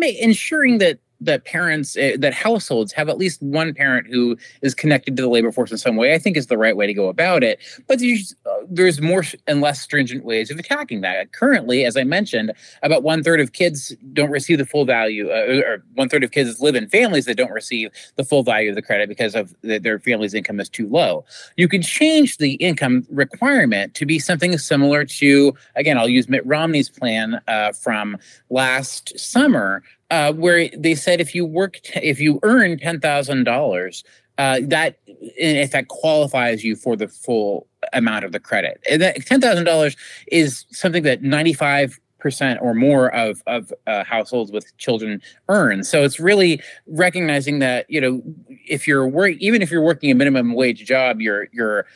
ensuring 0.00 0.78
that 0.78 0.98
that 1.24 1.44
parents 1.44 1.96
uh, 1.96 2.12
that 2.18 2.34
households 2.34 2.92
have 2.92 3.08
at 3.08 3.18
least 3.18 3.42
one 3.42 3.74
parent 3.74 4.06
who 4.08 4.36
is 4.62 4.74
connected 4.74 5.16
to 5.16 5.22
the 5.22 5.28
labor 5.28 5.52
force 5.52 5.70
in 5.70 5.78
some 5.78 5.96
way 5.96 6.14
i 6.14 6.18
think 6.18 6.36
is 6.36 6.46
the 6.46 6.58
right 6.58 6.76
way 6.76 6.86
to 6.86 6.94
go 6.94 7.08
about 7.08 7.42
it. 7.42 7.58
But 7.86 7.98
there's, 8.00 8.34
uh, 8.46 8.64
there's 8.68 9.00
more 9.00 9.24
and 9.46 9.60
less 9.60 9.80
stringent 9.80 10.24
ways 10.24 10.50
of 10.50 10.58
attacking 10.58 11.00
that. 11.02 11.32
Currently 11.32 11.84
as 11.84 11.96
i 11.96 12.04
mentioned 12.04 12.52
about 12.82 13.02
one 13.02 13.22
third 13.22 13.40
of 13.40 13.52
kids 13.52 13.94
don't 14.12 14.30
receive 14.30 14.58
the 14.58 14.66
full 14.66 14.84
value 14.84 15.30
uh, 15.30 15.62
or 15.66 15.84
one 15.94 16.08
third 16.08 16.24
of 16.24 16.30
kids 16.30 16.60
live 16.60 16.74
in 16.74 16.88
families 16.88 17.24
that 17.26 17.36
don't 17.36 17.52
receive 17.52 17.90
the 18.16 18.24
full 18.24 18.42
value 18.42 18.70
of 18.70 18.74
the 18.74 18.82
credit 18.82 19.08
because 19.08 19.34
of 19.34 19.54
the, 19.62 19.78
their 19.78 19.98
family's 19.98 20.34
income 20.34 20.60
is 20.60 20.68
too 20.68 20.88
low. 20.88 21.24
You 21.56 21.68
can 21.68 21.82
change 21.82 22.38
the 22.38 22.54
income 22.54 23.06
requirement 23.10 23.94
to 23.94 24.06
be 24.06 24.18
something 24.18 24.56
similar 24.58 25.04
to 25.04 25.54
again 25.76 25.98
i'll 25.98 26.08
use 26.08 26.28
mitt 26.28 26.44
romney's 26.46 26.88
plan 26.88 27.40
uh, 27.48 27.72
from 27.72 28.16
last 28.50 29.18
summer 29.18 29.82
uh, 30.12 30.30
where 30.34 30.68
they 30.76 30.94
said 30.94 31.22
if 31.22 31.34
you 31.34 31.46
work, 31.46 31.80
t- 31.82 31.98
if 32.02 32.20
you 32.20 32.38
earn 32.42 32.78
ten 32.78 33.00
thousand 33.00 33.48
uh, 33.48 33.52
dollars, 33.52 34.04
that 34.36 34.98
if 35.06 35.70
that 35.70 35.88
qualifies 35.88 36.62
you 36.62 36.76
for 36.76 36.96
the 36.96 37.08
full 37.08 37.66
amount 37.94 38.26
of 38.26 38.30
the 38.32 38.38
credit, 38.38 38.78
and 38.90 39.00
that 39.00 39.24
ten 39.24 39.40
thousand 39.40 39.64
dollars 39.64 39.96
is 40.26 40.66
something 40.70 41.02
that 41.02 41.22
ninety 41.22 41.54
five 41.54 41.98
percent 42.18 42.60
or 42.60 42.74
more 42.74 43.12
of 43.14 43.42
of 43.46 43.72
uh, 43.86 44.04
households 44.04 44.52
with 44.52 44.76
children 44.76 45.22
earn. 45.48 45.82
So 45.82 46.04
it's 46.04 46.20
really 46.20 46.60
recognizing 46.86 47.60
that 47.60 47.86
you 47.88 48.00
know 48.00 48.22
if 48.68 48.86
you're 48.86 49.08
work 49.08 49.32
even 49.38 49.62
if 49.62 49.70
you're 49.70 49.82
working 49.82 50.10
a 50.10 50.14
minimum 50.14 50.52
wage 50.52 50.84
job, 50.84 51.22
you're 51.22 51.48
you're 51.52 51.86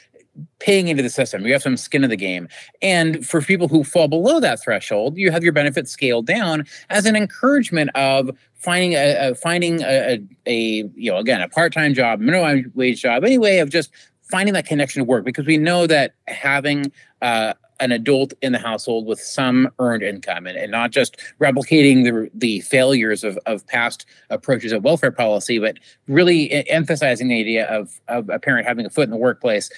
paying 0.59 0.89
into 0.89 1.03
the 1.03 1.11
system. 1.11 1.47
You 1.47 1.53
have 1.53 1.63
some 1.63 1.77
skin 1.77 2.05
in 2.05 2.11
the 2.11 2.17
game. 2.17 2.49
And 2.83 3.27
for 3.27 3.41
people 3.41 3.69
who 3.69 3.85
fall 3.85 4.09
below 4.09 4.41
that 4.41 4.63
threshold, 4.63 5.17
you 5.17 5.31
have 5.31 5.43
your 5.43 5.53
benefits 5.53 5.91
scaled 5.91 6.27
down 6.27 6.65
as 6.91 7.07
an 7.07 7.17
encouragement 7.17 7.91
of 7.95 8.31
finding 8.55 8.95
a, 8.95 9.31
a 9.31 9.35
finding 9.35 9.83
a, 9.83 9.87
a, 9.87 10.23
a, 10.47 10.57
you 10.95 11.11
know 11.11 11.19
again 11.19 11.41
a 11.41 11.49
part-time 11.49 11.95
job, 11.95 12.21
minimum 12.21 12.73
wage 12.75 13.03
job, 13.03 13.25
any 13.25 13.39
way 13.39 13.59
of 13.61 13.71
just 13.71 13.91
finding 14.23 14.55
that 14.55 14.67
connection 14.67 15.01
to 15.01 15.05
work 15.05 15.25
because 15.25 15.47
we 15.47 15.57
know 15.57 15.87
that 15.87 16.15
having 16.27 16.91
uh, 17.23 17.55
an 17.81 17.93
adult 17.93 18.33
in 18.43 18.53
the 18.53 18.59
household 18.59 19.07
with 19.07 19.21
some 19.21 19.71
earned 19.79 20.03
income 20.03 20.47
and, 20.47 20.57
and 20.57 20.71
not 20.71 20.91
just 20.91 21.17
replicating 21.41 22.05
the 22.05 22.31
the 22.35 22.61
failures 22.61 23.23
of, 23.23 23.39
of 23.47 23.67
past 23.67 24.07
approaches 24.31 24.73
of 24.73 24.85
welfare 24.85 25.11
policy, 25.11 25.59
but 25.59 25.79
really 26.09 26.69
emphasizing 26.69 27.29
the 27.29 27.39
idea 27.39 27.67
of, 27.67 28.01
of 28.09 28.29
a 28.31 28.39
parent 28.39 28.67
having 28.67 28.87
a 28.87 28.91
foot 28.91 29.05
in 29.05 29.11
the 29.11 29.17
workplace 29.17 29.71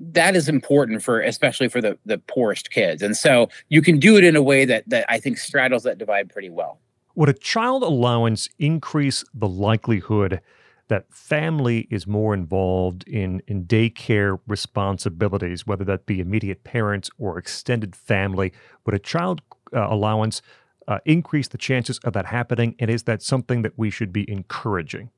that 0.00 0.36
is 0.36 0.48
important 0.48 1.02
for 1.02 1.20
especially 1.20 1.68
for 1.68 1.80
the 1.80 1.98
the 2.06 2.18
poorest 2.18 2.70
kids. 2.70 3.02
And 3.02 3.16
so 3.16 3.48
you 3.68 3.82
can 3.82 3.98
do 3.98 4.16
it 4.16 4.24
in 4.24 4.36
a 4.36 4.42
way 4.42 4.64
that 4.64 4.88
that 4.88 5.04
i 5.08 5.18
think 5.18 5.38
straddles 5.38 5.82
that 5.84 5.98
divide 5.98 6.28
pretty 6.28 6.50
well. 6.50 6.78
Would 7.14 7.28
a 7.28 7.34
child 7.34 7.82
allowance 7.82 8.48
increase 8.58 9.24
the 9.34 9.48
likelihood 9.48 10.40
that 10.88 11.12
family 11.12 11.86
is 11.90 12.06
more 12.06 12.32
involved 12.32 13.06
in 13.06 13.42
in 13.46 13.64
daycare 13.64 14.38
responsibilities 14.46 15.66
whether 15.66 15.84
that 15.84 16.06
be 16.06 16.20
immediate 16.20 16.64
parents 16.64 17.10
or 17.18 17.38
extended 17.38 17.96
family? 17.96 18.52
Would 18.86 18.94
a 18.94 19.00
child 19.00 19.42
uh, 19.74 19.86
allowance 19.88 20.42
uh, 20.86 20.98
increase 21.04 21.48
the 21.48 21.58
chances 21.58 21.98
of 21.98 22.14
that 22.14 22.26
happening? 22.26 22.74
And 22.78 22.90
is 22.90 23.02
that 23.04 23.22
something 23.22 23.62
that 23.62 23.72
we 23.76 23.90
should 23.90 24.12
be 24.12 24.28
encouraging? 24.30 25.10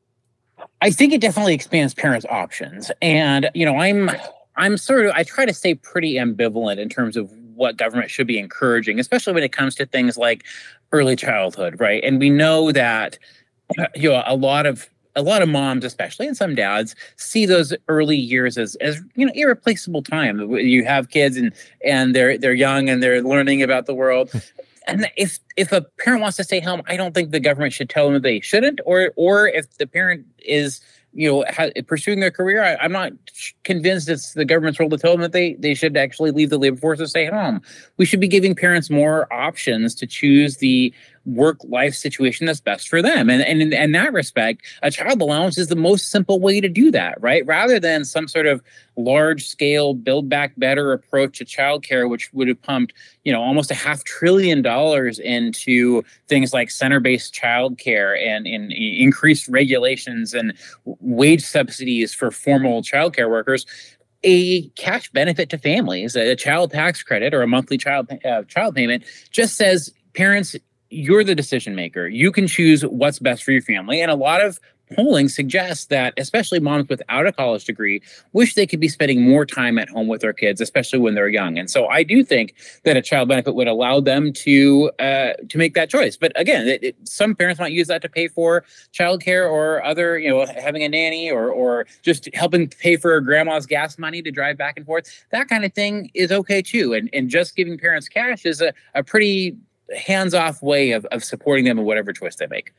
I 0.82 0.90
think 0.90 1.12
it 1.12 1.20
definitely 1.20 1.54
expands 1.54 1.94
parents' 1.94 2.26
options. 2.28 2.90
And, 3.00 3.50
you 3.54 3.64
know, 3.64 3.76
I'm 3.76 4.10
I'm 4.60 4.76
sort 4.76 5.06
of 5.06 5.12
I 5.12 5.22
try 5.22 5.46
to 5.46 5.54
stay 5.54 5.74
pretty 5.74 6.14
ambivalent 6.14 6.78
in 6.78 6.90
terms 6.90 7.16
of 7.16 7.32
what 7.54 7.78
government 7.78 8.10
should 8.10 8.26
be 8.26 8.38
encouraging, 8.38 9.00
especially 9.00 9.32
when 9.32 9.42
it 9.42 9.52
comes 9.52 9.74
to 9.76 9.86
things 9.86 10.18
like 10.18 10.44
early 10.92 11.16
childhood, 11.16 11.80
right? 11.80 12.04
And 12.04 12.20
we 12.20 12.28
know 12.28 12.70
that 12.70 13.18
you 13.94 14.10
know 14.10 14.22
a 14.26 14.36
lot 14.36 14.66
of 14.66 14.88
a 15.16 15.22
lot 15.22 15.42
of 15.42 15.48
moms 15.48 15.84
especially 15.84 16.26
and 16.26 16.36
some 16.36 16.54
dads 16.54 16.94
see 17.16 17.44
those 17.44 17.74
early 17.88 18.16
years 18.16 18.56
as 18.58 18.76
as 18.76 19.00
you 19.16 19.24
know 19.24 19.32
irreplaceable 19.34 20.02
time. 20.02 20.38
You 20.52 20.84
have 20.84 21.08
kids 21.08 21.38
and 21.38 21.54
and 21.82 22.14
they're 22.14 22.36
they're 22.36 22.52
young 22.52 22.90
and 22.90 23.02
they're 23.02 23.22
learning 23.22 23.62
about 23.62 23.86
the 23.86 23.94
world. 23.94 24.30
Hmm. 24.30 24.38
And 24.86 25.10
if 25.16 25.38
if 25.56 25.72
a 25.72 25.82
parent 26.00 26.20
wants 26.20 26.36
to 26.38 26.44
stay 26.44 26.58
home 26.58 26.82
i 26.86 26.96
don't 26.96 27.14
think 27.14 27.30
the 27.30 27.38
government 27.38 27.72
should 27.72 27.90
tell 27.90 28.10
them 28.10 28.20
they 28.22 28.40
shouldn't 28.40 28.80
or 28.84 29.12
or 29.14 29.46
if 29.46 29.76
the 29.76 29.86
parent 29.86 30.26
is 30.38 30.80
you 31.12 31.28
know, 31.28 31.44
ha- 31.48 31.70
pursuing 31.86 32.20
their 32.20 32.30
career, 32.30 32.62
I, 32.62 32.84
am 32.84 32.92
not 32.92 33.12
convinced 33.64 34.08
it's 34.08 34.34
the 34.34 34.44
government's 34.44 34.78
role 34.78 34.90
to 34.90 34.98
tell 34.98 35.12
them 35.12 35.20
that 35.22 35.32
they 35.32 35.54
they 35.54 35.74
should 35.74 35.96
actually 35.96 36.30
leave 36.30 36.50
the 36.50 36.58
labor 36.58 36.76
force 36.76 37.00
and 37.00 37.08
stay 37.08 37.26
home. 37.26 37.60
We 37.96 38.04
should 38.04 38.20
be 38.20 38.28
giving 38.28 38.54
parents 38.54 38.90
more 38.90 39.32
options 39.32 39.94
to 39.96 40.06
choose 40.06 40.58
the 40.58 40.94
work 41.26 41.58
life 41.64 41.94
situation 41.94 42.46
that's 42.46 42.60
best 42.60 42.88
for 42.88 43.02
them. 43.02 43.28
And, 43.28 43.42
and 43.42 43.60
in, 43.60 43.72
in, 43.72 43.92
that 43.92 44.12
respect, 44.12 44.62
a 44.82 44.90
child 44.90 45.20
allowance 45.20 45.58
is 45.58 45.68
the 45.68 45.76
most 45.76 46.10
simple 46.10 46.40
way 46.40 46.60
to 46.60 46.68
do 46.68 46.90
that, 46.92 47.20
right? 47.20 47.44
Rather 47.46 47.78
than 47.78 48.04
some 48.04 48.26
sort 48.26 48.46
of 48.46 48.62
large 48.96 49.46
scale 49.46 49.94
build 49.94 50.28
back 50.28 50.52
better 50.56 50.92
approach 50.92 51.38
to 51.38 51.44
childcare, 51.44 52.08
which 52.08 52.32
would 52.32 52.48
have 52.48 52.60
pumped, 52.62 52.94
you 53.24 53.32
know, 53.32 53.42
almost 53.42 53.70
a 53.70 53.74
half 53.74 54.02
trillion 54.04 54.62
dollars 54.62 55.18
into 55.18 56.02
things 56.26 56.52
like 56.52 56.70
center 56.70 57.00
based 57.00 57.34
childcare 57.34 58.18
and, 58.18 58.46
and 58.46 58.72
increased 58.72 59.46
regulations 59.48 60.32
and 60.32 60.54
wage 60.84 61.42
subsidies 61.42 62.14
for 62.14 62.30
formal 62.30 62.82
childcare 62.82 63.28
workers 63.28 63.66
a 64.22 64.68
cash 64.70 65.10
benefit 65.12 65.48
to 65.48 65.56
families, 65.56 66.14
a 66.14 66.36
child 66.36 66.70
tax 66.70 67.02
credit 67.02 67.32
or 67.32 67.40
a 67.40 67.46
monthly 67.46 67.78
child 67.78 68.06
uh, 68.24 68.42
child 68.42 68.74
payment, 68.74 69.02
just 69.30 69.56
says 69.56 69.90
parents 70.14 70.54
you're 70.90 71.24
the 71.24 71.34
decision 71.34 71.74
maker. 71.74 72.08
You 72.08 72.32
can 72.32 72.46
choose 72.46 72.84
what's 72.84 73.18
best 73.18 73.44
for 73.44 73.52
your 73.52 73.62
family. 73.62 74.00
And 74.00 74.10
a 74.10 74.16
lot 74.16 74.44
of 74.44 74.58
polling 74.96 75.28
suggests 75.28 75.86
that 75.86 76.12
especially 76.16 76.60
moms 76.60 76.88
without 76.88 77.26
a 77.26 77.32
college 77.32 77.64
degree 77.64 78.02
wish 78.32 78.54
they 78.54 78.66
could 78.66 78.80
be 78.80 78.88
spending 78.88 79.22
more 79.22 79.46
time 79.46 79.78
at 79.78 79.88
home 79.88 80.08
with 80.08 80.20
their 80.20 80.32
kids 80.32 80.60
especially 80.60 80.98
when 80.98 81.14
they're 81.14 81.28
young 81.28 81.58
and 81.58 81.70
so 81.70 81.86
i 81.88 82.02
do 82.02 82.24
think 82.24 82.54
that 82.84 82.96
a 82.96 83.02
child 83.02 83.28
benefit 83.28 83.54
would 83.54 83.68
allow 83.68 84.00
them 84.00 84.32
to 84.32 84.90
uh, 84.98 85.32
to 85.48 85.58
make 85.58 85.74
that 85.74 85.88
choice 85.88 86.16
but 86.16 86.32
again 86.38 86.66
it, 86.66 86.82
it, 86.82 86.96
some 87.04 87.34
parents 87.34 87.60
might 87.60 87.72
use 87.72 87.86
that 87.86 88.02
to 88.02 88.08
pay 88.08 88.26
for 88.28 88.64
childcare 88.92 89.48
or 89.48 89.84
other 89.84 90.18
you 90.18 90.28
know 90.28 90.44
having 90.46 90.82
a 90.82 90.88
nanny 90.88 91.30
or 91.30 91.50
or 91.50 91.86
just 92.02 92.28
helping 92.34 92.68
pay 92.68 92.96
for 92.96 93.20
grandma's 93.20 93.66
gas 93.66 93.98
money 93.98 94.22
to 94.22 94.30
drive 94.30 94.56
back 94.56 94.74
and 94.76 94.86
forth 94.86 95.24
that 95.30 95.48
kind 95.48 95.64
of 95.64 95.72
thing 95.72 96.10
is 96.14 96.32
okay 96.32 96.60
too 96.60 96.92
and 96.94 97.08
and 97.12 97.28
just 97.28 97.54
giving 97.54 97.78
parents 97.78 98.08
cash 98.08 98.44
is 98.44 98.60
a, 98.60 98.72
a 98.94 99.04
pretty 99.04 99.56
hands 99.96 100.34
off 100.34 100.62
way 100.62 100.92
of, 100.92 101.04
of 101.06 101.24
supporting 101.24 101.64
them 101.64 101.78
in 101.78 101.84
whatever 101.84 102.12
choice 102.12 102.36
they 102.36 102.46
make. 102.46 102.72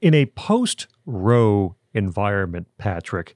In 0.00 0.14
a 0.14 0.26
post 0.26 0.86
Roe 1.06 1.76
environment, 1.92 2.68
Patrick, 2.78 3.34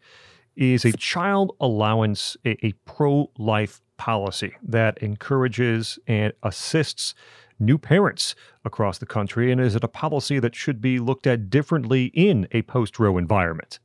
is 0.57 0.85
a 0.85 0.93
child 0.93 1.55
allowance 1.61 2.37
a, 2.45 2.67
a 2.67 2.73
pro 2.85 3.31
life 3.39 3.81
policy 3.97 4.55
that 4.63 4.99
encourages 4.99 5.99
and 6.07 6.33
assists 6.43 7.15
new 7.59 7.79
parents 7.79 8.35
across 8.65 8.99
the 8.99 9.07
country? 9.07 9.53
And 9.53 9.61
is 9.61 9.77
it 9.77 9.85
a 9.85 9.89
policy 9.89 10.39
that 10.39 10.55
should 10.55 10.81
be 10.81 10.99
looked 10.99 11.27
at 11.27 11.51
differently 11.51 12.07
in 12.07 12.49
a 12.53 12.63
post 12.63 12.99
Roe 12.99 13.19
environment? 13.19 13.79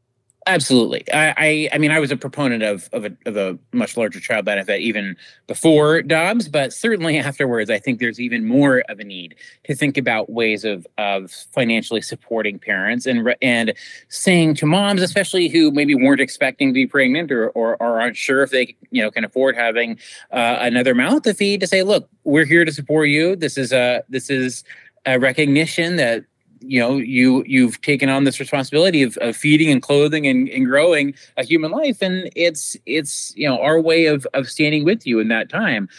Absolutely. 0.47 1.03
I, 1.13 1.33
I, 1.37 1.69
I 1.73 1.77
mean 1.77 1.91
I 1.91 1.99
was 1.99 2.11
a 2.11 2.17
proponent 2.17 2.63
of 2.63 2.89
of 2.93 3.05
a, 3.05 3.11
of 3.25 3.35
a 3.35 3.59
much 3.73 3.97
larger 3.97 4.19
child 4.19 4.45
benefit 4.45 4.81
even 4.81 5.17
before 5.47 6.01
Dobbs, 6.01 6.47
but 6.47 6.71
certainly 6.71 7.17
afterwards, 7.19 7.69
I 7.69 7.77
think 7.77 7.99
there's 7.99 8.19
even 8.19 8.47
more 8.47 8.79
of 8.89 8.99
a 8.99 9.03
need 9.03 9.35
to 9.65 9.75
think 9.75 9.97
about 9.97 10.29
ways 10.29 10.63
of 10.63 10.87
of 10.97 11.31
financially 11.31 12.01
supporting 12.01 12.57
parents 12.57 13.05
and 13.05 13.35
and 13.41 13.73
saying 14.07 14.55
to 14.55 14.65
moms, 14.65 15.01
especially 15.01 15.49
who 15.49 15.71
maybe 15.71 15.93
weren't 15.93 16.21
expecting 16.21 16.69
to 16.69 16.73
be 16.73 16.87
pregnant 16.87 17.31
or 17.31 17.49
or, 17.49 17.75
or 17.81 17.99
aren't 17.99 18.17
sure 18.17 18.41
if 18.41 18.49
they 18.49 18.75
you 18.91 19.03
know 19.03 19.11
can 19.11 19.25
afford 19.25 19.55
having 19.55 19.99
uh, 20.31 20.57
another 20.61 20.95
mouth 20.95 21.21
to 21.23 21.33
feed, 21.33 21.59
to 21.59 21.67
say, 21.67 21.83
look, 21.83 22.09
we're 22.23 22.45
here 22.45 22.63
to 22.63 22.71
support 22.71 23.09
you. 23.09 23.35
This 23.35 23.57
is 23.57 23.73
a 23.73 24.03
this 24.07 24.29
is 24.29 24.63
a 25.05 25.19
recognition 25.19 25.97
that 25.97 26.23
you 26.61 26.79
know 26.79 26.97
you 26.97 27.43
you've 27.47 27.81
taken 27.81 28.09
on 28.09 28.23
this 28.23 28.39
responsibility 28.39 29.03
of, 29.03 29.17
of 29.17 29.35
feeding 29.35 29.69
and 29.69 29.81
clothing 29.81 30.27
and, 30.27 30.49
and 30.49 30.65
growing 30.65 31.13
a 31.37 31.43
human 31.43 31.71
life. 31.71 32.01
And 32.01 32.29
it's 32.35 32.75
it's 32.85 33.33
you 33.35 33.47
know 33.47 33.61
our 33.61 33.79
way 33.79 34.05
of 34.05 34.27
of 34.33 34.49
standing 34.49 34.83
with 34.85 35.05
you 35.05 35.19
in 35.19 35.27
that 35.29 35.49
time 35.49 35.89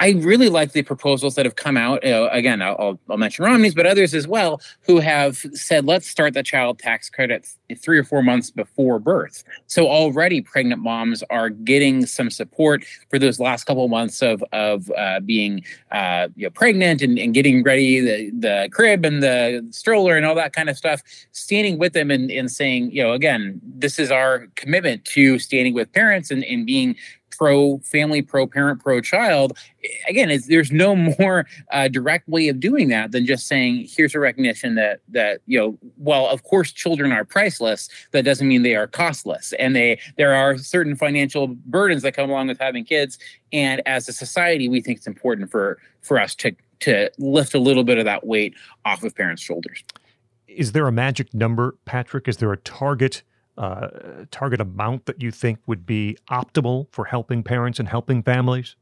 I 0.00 0.12
really 0.12 0.48
like 0.48 0.72
the 0.72 0.82
proposals 0.82 1.34
that 1.34 1.44
have 1.44 1.56
come 1.56 1.76
out. 1.76 2.00
Again, 2.02 2.62
I'll, 2.62 2.98
I'll, 3.10 3.18
mention 3.18 3.44
Romney's, 3.44 3.74
but 3.74 3.84
others 3.84 4.14
as 4.14 4.26
well, 4.26 4.62
who 4.80 4.98
have 4.98 5.36
said, 5.52 5.84
let's 5.84 6.08
start 6.08 6.32
the 6.32 6.42
child 6.42 6.78
tax 6.78 7.10
credit 7.10 7.46
three 7.76 7.98
or 7.98 8.04
four 8.04 8.22
months 8.22 8.50
before 8.50 8.98
birth. 8.98 9.44
So 9.66 9.88
already 9.88 10.40
pregnant 10.40 10.80
moms 10.80 11.22
are 11.28 11.50
getting 11.50 12.06
some 12.06 12.30
support 12.30 12.82
for 13.10 13.18
those 13.18 13.38
last 13.38 13.64
couple 13.64 13.86
months 13.88 14.22
of, 14.22 14.42
of 14.52 14.90
uh, 14.96 15.20
being 15.20 15.62
uh, 15.92 16.28
you 16.34 16.46
know, 16.46 16.50
pregnant 16.50 17.02
and, 17.02 17.18
and, 17.18 17.34
getting 17.34 17.62
ready, 17.62 18.00
the, 18.00 18.30
the 18.30 18.68
crib 18.72 19.04
and 19.04 19.22
the 19.22 19.66
stroller 19.70 20.16
and 20.16 20.24
all 20.24 20.34
that 20.34 20.54
kind 20.54 20.70
of 20.70 20.78
stuff, 20.78 21.02
standing 21.32 21.78
with 21.78 21.92
them 21.92 22.10
and, 22.10 22.30
and 22.30 22.50
saying, 22.50 22.90
you 22.90 23.02
know, 23.02 23.12
again, 23.12 23.60
this 23.62 23.98
is 23.98 24.10
our 24.10 24.46
commitment 24.56 25.04
to 25.04 25.38
standing 25.38 25.74
with 25.74 25.92
parents 25.92 26.30
and, 26.30 26.42
and 26.44 26.64
being 26.64 26.96
pro 27.40 27.78
family, 27.78 28.20
pro 28.20 28.46
parent, 28.46 28.82
pro 28.82 29.00
child. 29.00 29.56
Again, 30.06 30.38
there's 30.46 30.70
no 30.70 30.94
more 31.18 31.46
uh, 31.72 31.88
direct 31.88 32.28
way 32.28 32.48
of 32.48 32.60
doing 32.60 32.88
that 32.88 33.12
than 33.12 33.24
just 33.24 33.46
saying, 33.46 33.88
here's 33.88 34.14
a 34.14 34.20
recognition 34.20 34.74
that 34.74 35.00
that 35.08 35.40
you 35.46 35.58
know, 35.58 35.78
well, 35.96 36.28
of 36.28 36.42
course, 36.42 36.70
children 36.70 37.12
are 37.12 37.24
priceless. 37.24 37.88
That 38.12 38.24
doesn't 38.24 38.46
mean 38.46 38.62
they 38.62 38.76
are 38.76 38.86
costless, 38.86 39.54
and 39.54 39.74
they 39.74 39.98
there 40.18 40.34
are 40.34 40.58
certain 40.58 40.94
financial 40.94 41.46
burdens 41.48 42.02
that 42.02 42.12
come 42.12 42.28
along 42.28 42.48
with 42.48 42.58
having 42.58 42.84
kids. 42.84 43.18
And 43.52 43.80
as 43.86 44.06
a 44.08 44.12
society, 44.12 44.68
we 44.68 44.82
think 44.82 44.98
it's 44.98 45.06
important 45.06 45.50
for 45.50 45.78
for 46.02 46.20
us 46.20 46.34
to 46.36 46.54
to 46.80 47.10
lift 47.18 47.54
a 47.54 47.58
little 47.58 47.84
bit 47.84 47.96
of 47.96 48.04
that 48.04 48.26
weight 48.26 48.54
off 48.84 49.02
of 49.02 49.14
parents' 49.14 49.42
shoulders. 49.42 49.82
Is 50.46 50.72
there 50.72 50.86
a 50.86 50.92
magic 50.92 51.32
number, 51.32 51.76
Patrick? 51.86 52.28
Is 52.28 52.36
there 52.36 52.52
a 52.52 52.58
target? 52.58 53.22
Uh, 53.58 53.88
target 54.30 54.60
amount 54.60 55.04
that 55.04 55.20
you 55.20 55.30
think 55.30 55.58
would 55.66 55.84
be 55.84 56.16
optimal 56.30 56.86
for 56.92 57.04
helping 57.04 57.42
parents 57.42 57.78
and 57.78 57.88
helping 57.88 58.22
families? 58.22 58.74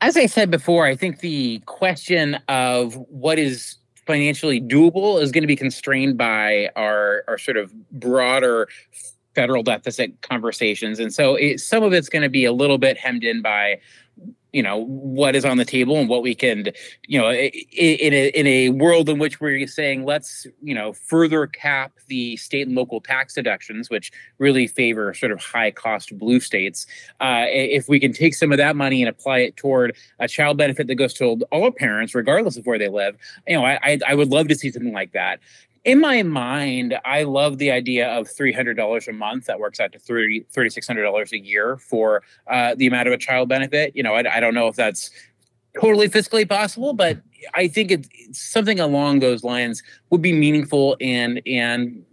As 0.00 0.16
I 0.16 0.26
said 0.26 0.50
before, 0.50 0.86
I 0.86 0.96
think 0.96 1.20
the 1.20 1.60
question 1.66 2.34
of 2.48 2.94
what 3.08 3.38
is 3.38 3.76
financially 4.06 4.60
doable 4.60 5.22
is 5.22 5.30
going 5.30 5.42
to 5.42 5.46
be 5.46 5.54
constrained 5.54 6.18
by 6.18 6.70
our 6.74 7.22
our 7.28 7.38
sort 7.38 7.56
of 7.56 7.72
broader 7.92 8.68
federal 9.36 9.62
deficit 9.62 10.20
conversations, 10.22 10.98
and 10.98 11.12
so 11.12 11.36
it, 11.36 11.60
some 11.60 11.84
of 11.84 11.92
it's 11.92 12.08
going 12.08 12.22
to 12.22 12.28
be 12.28 12.44
a 12.44 12.52
little 12.52 12.78
bit 12.78 12.96
hemmed 12.96 13.22
in 13.22 13.42
by 13.42 13.78
you 14.52 14.62
know 14.62 14.84
what 14.84 15.34
is 15.36 15.44
on 15.44 15.56
the 15.56 15.64
table 15.64 15.98
and 15.98 16.08
what 16.08 16.22
we 16.22 16.34
can 16.34 16.66
you 17.06 17.20
know 17.20 17.30
in 17.32 18.12
a, 18.12 18.28
in 18.28 18.46
a 18.46 18.68
world 18.70 19.08
in 19.08 19.18
which 19.18 19.40
we're 19.40 19.66
saying 19.66 20.04
let's 20.04 20.46
you 20.62 20.74
know 20.74 20.92
further 20.92 21.46
cap 21.46 21.92
the 22.08 22.36
state 22.36 22.66
and 22.66 22.76
local 22.76 23.00
tax 23.00 23.34
deductions 23.34 23.90
which 23.90 24.10
really 24.38 24.66
favor 24.66 25.14
sort 25.14 25.32
of 25.32 25.40
high 25.40 25.70
cost 25.70 26.16
blue 26.18 26.40
states 26.40 26.86
uh, 27.20 27.44
if 27.48 27.88
we 27.88 28.00
can 28.00 28.12
take 28.12 28.34
some 28.34 28.52
of 28.52 28.58
that 28.58 28.76
money 28.76 29.02
and 29.02 29.08
apply 29.08 29.38
it 29.38 29.56
toward 29.56 29.96
a 30.18 30.28
child 30.28 30.56
benefit 30.56 30.86
that 30.86 30.96
goes 30.96 31.14
to 31.14 31.40
all 31.50 31.70
parents 31.70 32.14
regardless 32.14 32.56
of 32.56 32.66
where 32.66 32.78
they 32.78 32.88
live 32.88 33.16
you 33.46 33.54
know 33.54 33.64
i 33.64 33.98
i 34.06 34.14
would 34.14 34.28
love 34.28 34.48
to 34.48 34.54
see 34.54 34.70
something 34.70 34.92
like 34.92 35.12
that 35.12 35.40
in 35.84 36.00
my 36.00 36.22
mind, 36.22 36.98
I 37.04 37.22
love 37.22 37.58
the 37.58 37.70
idea 37.70 38.08
of 38.08 38.28
$300 38.28 39.08
a 39.08 39.12
month. 39.12 39.46
That 39.46 39.58
works 39.58 39.80
out 39.80 39.92
to 39.92 39.98
$30, 39.98 40.46
$3,600 40.52 41.32
a 41.32 41.38
year 41.38 41.78
for 41.78 42.22
uh, 42.46 42.74
the 42.74 42.86
amount 42.86 43.08
of 43.08 43.14
a 43.14 43.18
child 43.18 43.48
benefit. 43.48 43.96
You 43.96 44.02
know, 44.02 44.14
I, 44.14 44.36
I, 44.36 44.40
don't 44.40 44.54
know 44.54 44.68
if 44.68 44.76
that's 44.76 45.10
totally 45.80 46.08
fiscally 46.08 46.46
possible, 46.46 46.92
but 46.92 47.18
I 47.54 47.68
think 47.68 47.90
it's 47.90 48.08
something 48.32 48.78
along 48.78 49.20
those 49.20 49.42
lines 49.42 49.82
would 50.10 50.20
be 50.20 50.32
meaningful 50.32 50.96
and, 51.00 51.40
and 51.46 52.04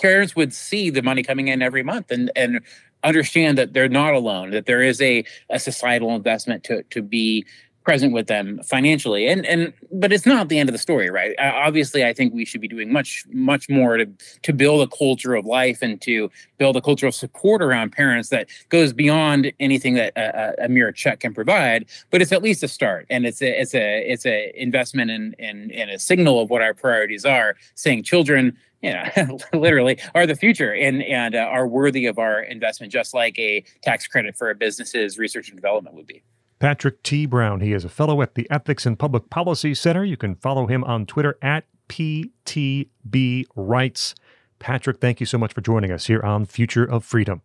parents 0.00 0.34
would 0.34 0.52
see 0.52 0.90
the 0.90 1.02
money 1.02 1.22
coming 1.22 1.48
in 1.48 1.62
every 1.62 1.84
month 1.84 2.10
and, 2.10 2.32
and 2.34 2.60
understand 3.04 3.56
that 3.56 3.72
they're 3.72 3.88
not 3.88 4.14
alone, 4.14 4.50
that 4.50 4.66
there 4.66 4.82
is 4.82 5.00
a, 5.00 5.24
a 5.48 5.60
societal 5.60 6.14
investment 6.16 6.64
to, 6.64 6.82
to 6.84 7.02
be 7.02 7.46
present 7.84 8.12
with 8.12 8.26
them 8.26 8.60
financially. 8.64 9.26
And 9.26 9.46
and 9.46 9.72
but 9.92 10.12
it's 10.12 10.26
not 10.26 10.48
the 10.48 10.58
end 10.58 10.68
of 10.68 10.72
the 10.72 10.78
story 10.78 11.10
right? 11.10 11.34
Uh, 11.38 11.52
obviously 11.54 12.04
i 12.04 12.12
think 12.12 12.32
we 12.32 12.44
should 12.44 12.60
be 12.60 12.68
doing 12.68 12.92
much 12.92 13.24
much 13.32 13.68
more 13.68 13.96
to 13.96 14.06
to 14.42 14.52
build 14.52 14.86
a 14.86 14.96
culture 14.96 15.34
of 15.34 15.44
life 15.46 15.82
and 15.82 16.00
to 16.02 16.30
build 16.58 16.76
a 16.76 16.80
culture 16.80 17.06
of 17.06 17.14
support 17.14 17.62
around 17.62 17.90
parents 17.90 18.28
that 18.28 18.48
goes 18.68 18.92
beyond 18.92 19.52
anything 19.60 19.94
that 19.94 20.12
a, 20.16 20.64
a 20.64 20.68
mere 20.68 20.92
check 20.92 21.20
can 21.20 21.34
provide 21.34 21.86
but 22.10 22.22
it's 22.22 22.32
at 22.32 22.42
least 22.42 22.62
a 22.62 22.68
start. 22.68 23.06
And 23.10 23.26
it's 23.26 23.42
a 23.42 23.60
it's 23.60 23.74
a 23.74 24.10
it's 24.10 24.26
a 24.26 24.52
investment 24.60 25.10
in 25.10 25.34
in, 25.38 25.70
in 25.70 25.88
a 25.88 25.98
signal 25.98 26.40
of 26.40 26.50
what 26.50 26.62
our 26.62 26.74
priorities 26.74 27.24
are 27.24 27.56
saying 27.74 28.04
children 28.04 28.56
you 28.82 28.94
know, 28.94 29.38
literally 29.52 29.98
are 30.14 30.26
the 30.26 30.34
future 30.34 30.72
and 30.72 31.02
and 31.02 31.34
uh, 31.34 31.40
are 31.40 31.66
worthy 31.66 32.06
of 32.06 32.18
our 32.18 32.42
investment, 32.42 32.90
just 32.90 33.12
like 33.12 33.38
a 33.38 33.62
tax 33.82 34.06
credit 34.06 34.36
for 34.36 34.48
a 34.48 34.54
business's 34.54 35.18
research 35.18 35.48
and 35.48 35.56
development 35.56 35.94
would 35.94 36.06
be. 36.06 36.22
Patrick 36.60 37.02
T. 37.02 37.26
Brown. 37.26 37.60
He 37.60 37.72
is 37.72 37.84
a 37.84 37.88
fellow 37.88 38.22
at 38.22 38.34
the 38.34 38.46
Ethics 38.50 38.86
and 38.86 38.98
Public 38.98 39.30
Policy 39.30 39.74
Center. 39.74 40.04
You 40.04 40.18
can 40.18 40.36
follow 40.36 40.66
him 40.66 40.84
on 40.84 41.06
Twitter 41.06 41.36
at 41.42 41.64
PTB 41.88 43.46
Rights. 43.56 44.14
Patrick, 44.58 45.00
thank 45.00 45.20
you 45.20 45.26
so 45.26 45.38
much 45.38 45.54
for 45.54 45.62
joining 45.62 45.90
us 45.90 46.06
here 46.06 46.20
on 46.22 46.44
Future 46.44 46.84
of 46.84 47.02
Freedom. 47.04 47.40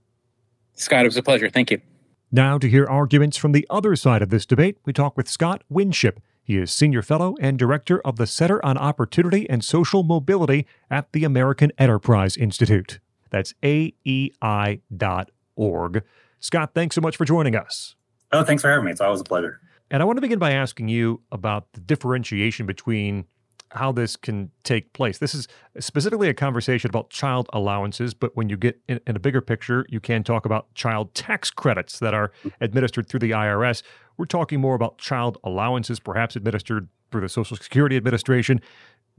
Scott, 0.73 1.05
it 1.05 1.07
was 1.07 1.17
a 1.17 1.23
pleasure. 1.23 1.49
Thank 1.49 1.71
you. 1.71 1.79
Now, 2.29 2.57
to 2.57 2.67
hear 2.67 2.85
arguments 2.85 3.37
from 3.37 3.53
the 3.53 3.65
other 3.69 3.95
side 3.95 4.21
of 4.21 4.29
this 4.29 4.45
debate, 4.45 4.77
we 4.83 4.91
talk 4.91 5.15
with 5.15 5.29
Scott 5.29 5.63
Winship. 5.69 6.19
He 6.43 6.57
is 6.57 6.73
Senior 6.73 7.01
Fellow 7.01 7.35
and 7.39 7.57
Director 7.57 8.01
of 8.01 8.17
the 8.17 8.27
Center 8.27 8.63
on 8.65 8.77
Opportunity 8.77 9.49
and 9.49 9.63
Social 9.63 10.03
Mobility 10.03 10.67
at 10.91 11.13
the 11.13 11.23
American 11.23 11.71
Enterprise 11.77 12.35
Institute. 12.35 12.99
That's 13.29 13.53
aei.org. 13.63 13.93
Scott, 16.41 16.71
thanks 16.75 16.95
so 16.95 17.01
much 17.01 17.15
for 17.15 17.23
joining 17.23 17.55
us. 17.55 17.95
Oh, 18.31 18.43
thanks 18.43 18.61
for 18.61 18.69
having 18.69 18.85
me. 18.85 18.91
It's 18.91 19.01
always 19.01 19.21
a 19.21 19.25
pleasure. 19.25 19.59
And 19.91 20.01
I 20.01 20.05
want 20.05 20.17
to 20.17 20.21
begin 20.21 20.39
by 20.39 20.51
asking 20.51 20.89
you 20.89 21.21
about 21.31 21.71
the 21.73 21.79
differentiation 21.79 22.65
between 22.65 23.25
how 23.71 23.91
this 23.91 24.15
can 24.15 24.51
take 24.63 24.93
place. 24.93 25.17
This 25.17 25.35
is 25.35 25.47
specifically 25.79 26.29
a 26.29 26.33
conversation 26.33 26.89
about 26.89 27.09
child 27.09 27.49
allowances, 27.53 28.13
but 28.13 28.35
when 28.35 28.49
you 28.49 28.57
get 28.57 28.79
in, 28.87 28.99
in, 29.05 29.15
a 29.15 29.19
bigger 29.19 29.41
picture, 29.41 29.85
you 29.89 29.99
can 29.99 30.23
talk 30.23 30.45
about 30.45 30.73
child 30.75 31.13
tax 31.13 31.49
credits 31.51 31.99
that 31.99 32.13
are 32.13 32.31
administered 32.61 33.07
through 33.09 33.19
the 33.19 33.31
IRS. 33.31 33.83
We're 34.17 34.25
talking 34.25 34.61
more 34.61 34.75
about 34.75 34.97
child 34.97 35.37
allowances, 35.43 35.99
perhaps 35.99 36.35
administered 36.35 36.87
through 37.11 37.21
the 37.21 37.29
Social 37.29 37.57
Security 37.57 37.97
Administration. 37.97 38.61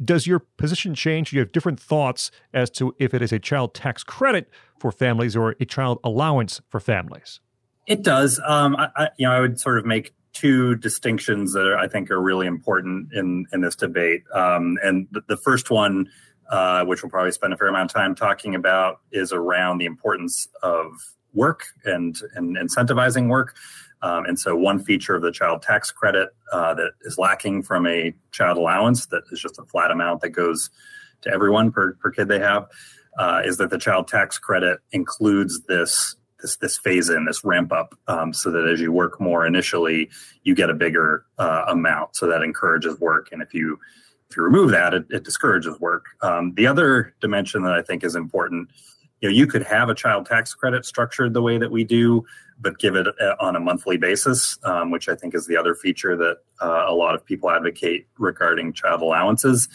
Does 0.03 0.27
your 0.27 0.41
position 0.41 0.95
change? 0.95 1.31
Do 1.31 1.37
you 1.37 1.41
have 1.41 1.53
different 1.53 1.81
thoughts 1.81 2.31
as 2.53 2.71
to 2.71 2.95
if 2.99 3.15
it 3.15 3.23
is 3.23 3.33
a 3.33 3.39
child 3.39 3.75
tax 3.75 4.05
credit 4.05 4.49
for 4.79 4.93
families 4.93 5.37
or 5.37 5.55
a 5.61 5.65
child 5.65 5.99
allowance 6.05 6.61
for 6.69 6.81
families? 6.81 7.41
It 7.87 8.03
does. 8.03 8.41
Um, 8.45 8.77
I, 8.77 8.89
I, 8.97 9.09
you 9.17 9.27
know, 9.27 9.33
I 9.33 9.41
would 9.41 9.61
sort 9.61 9.79
of 9.79 9.87
make 9.87 10.15
two 10.33 10.75
distinctions 10.77 11.53
that 11.55 11.67
are, 11.67 11.79
I 11.79 11.89
think 11.89 12.11
are 12.11 12.21
really 12.21 12.47
important 12.47 13.13
in 13.13 13.47
in 13.53 13.61
this 13.63 13.77
debate. 13.77 14.23
Um, 14.35 14.77
and 14.83 15.07
the, 15.13 15.23
the, 15.29 15.37
first 15.37 15.71
one, 15.71 16.09
uh, 16.51 16.85
which 16.85 17.03
we'll 17.03 17.11
probably 17.11 17.33
spend 17.33 17.53
a 17.53 17.57
fair 17.57 17.69
amount 17.69 17.91
of 17.91 17.95
time 17.95 18.15
talking 18.15 18.55
about, 18.55 19.01
is 19.13 19.33
around 19.33 19.79
the 19.79 19.87
importance 19.87 20.49
of 20.63 20.91
work 21.33 21.65
and 21.85 22.17
and 22.35 22.57
incentivizing 22.57 23.29
work. 23.29 23.57
Um, 24.03 24.27
and 24.27 24.39
so, 24.39 24.55
one 24.55 24.79
feature 24.79 25.15
of 25.15 25.23
the 25.23 25.33
child 25.33 25.63
tax 25.63 25.91
credit 25.91 26.29
uh, 26.53 26.75
that 26.75 26.93
is 27.03 27.17
lacking 27.19 27.63
from 27.63 27.87
a 27.87 28.15
child 28.31 28.59
allowance, 28.59 29.07
that 29.07 29.23
is 29.31 29.41
just 29.41 29.59
a 29.59 29.65
flat 29.65 29.91
amount 29.91 30.21
that 30.21 30.31
goes 30.31 30.71
to 31.23 31.31
everyone 31.33 31.73
per, 31.73 31.95
per 31.95 32.11
kid 32.11 32.29
they 32.29 32.39
have, 32.39 32.67
uh, 33.19 33.41
is 33.45 33.57
that 33.57 33.71
the 33.71 33.79
child 33.79 34.07
tax 34.07 34.39
credit 34.39 34.81
includes 34.93 35.63
this 35.63 36.15
this 36.41 36.57
this 36.57 36.79
phase 36.79 37.09
in, 37.09 37.25
this 37.25 37.45
ramp 37.45 37.73
up, 37.73 37.95
um, 38.09 38.33
so 38.33 38.51
that 38.51 38.67
as 38.67 38.81
you 38.81 38.93
work 38.93 39.21
more 39.21 39.47
initially, 39.47 40.11
you 40.45 40.55
get 40.55 40.71
a 40.71 40.75
bigger 40.75 41.25
uh, 41.39 41.65
amount. 41.69 42.17
So 42.17 42.27
that 42.27 42.43
encourages 42.43 42.99
work, 43.01 43.29
and 43.33 43.43
if 43.43 43.55
you 43.55 43.79
if 44.31 44.37
you 44.37 44.43
remove 44.43 44.71
that, 44.71 44.95
it, 44.95 45.07
it 45.11 45.25
discourages 45.25 45.79
work. 45.81 46.07
Um, 46.23 46.53
the 46.55 46.67
other 46.67 47.15
dimension 47.21 47.63
that 47.63 47.73
I 47.73 47.83
think 47.83 48.03
is 48.03 48.17
important, 48.17 48.71
you 49.21 49.29
know, 49.29 49.35
you 49.35 49.47
could 49.47 49.63
have 49.63 49.89
a 49.89 49.95
child 49.95 50.27
tax 50.27 50.53
credit 50.53 50.85
structured 50.85 51.33
the 51.33 51.43
way 51.43 51.59
that 51.59 51.71
we 51.71 51.85
do, 51.85 52.25
but 52.61 52.79
give 52.79 52.97
it 52.97 53.07
uh, 53.07 53.37
on 53.41 53.57
a 53.57 53.61
monthly 53.61 53.97
basis, 53.97 54.59
um, 54.65 54.91
which 54.91 55.09
I 55.09 55.15
think 55.15 55.35
is 55.35 55.47
the 55.47 55.57
other 55.57 55.75
feature 55.75 56.17
that 56.17 56.39
uh, 56.61 56.85
a 56.89 56.95
lot 56.95 57.15
of 57.15 57.25
people 57.25 57.51
advocate 57.51 58.09
regarding 58.19 58.73
child 58.73 59.01
allowances. 59.01 59.69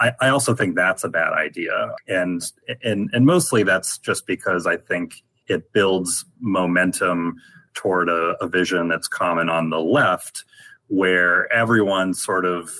I, 0.00 0.12
I 0.20 0.28
also 0.30 0.54
think 0.54 0.76
that's 0.76 1.04
a 1.04 1.08
bad 1.08 1.34
idea, 1.34 1.94
and 2.08 2.42
and 2.82 3.10
and 3.12 3.26
mostly 3.26 3.62
that's 3.64 3.98
just 3.98 4.26
because 4.26 4.66
I 4.66 4.78
think 4.78 5.22
it 5.50 5.72
builds 5.72 6.24
momentum 6.40 7.36
toward 7.74 8.08
a, 8.08 8.36
a 8.40 8.48
vision 8.48 8.88
that's 8.88 9.08
common 9.08 9.50
on 9.50 9.68
the 9.68 9.80
left, 9.80 10.44
where 10.86 11.52
everyone 11.52 12.14
sort 12.14 12.46
of 12.46 12.70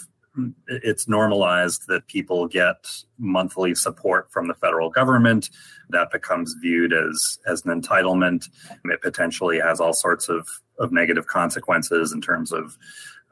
it's 0.68 1.08
normalized 1.08 1.88
that 1.88 2.06
people 2.06 2.46
get 2.46 2.88
monthly 3.18 3.74
support 3.74 4.30
from 4.30 4.46
the 4.46 4.54
federal 4.54 4.88
government. 4.88 5.50
That 5.90 6.12
becomes 6.12 6.54
viewed 6.62 6.92
as 6.92 7.38
as 7.46 7.64
an 7.66 7.80
entitlement. 7.80 8.48
It 8.84 9.02
potentially 9.02 9.58
has 9.58 9.80
all 9.80 9.92
sorts 9.92 10.28
of 10.28 10.48
of 10.78 10.92
negative 10.92 11.26
consequences 11.26 12.12
in 12.12 12.20
terms 12.20 12.52
of 12.52 12.78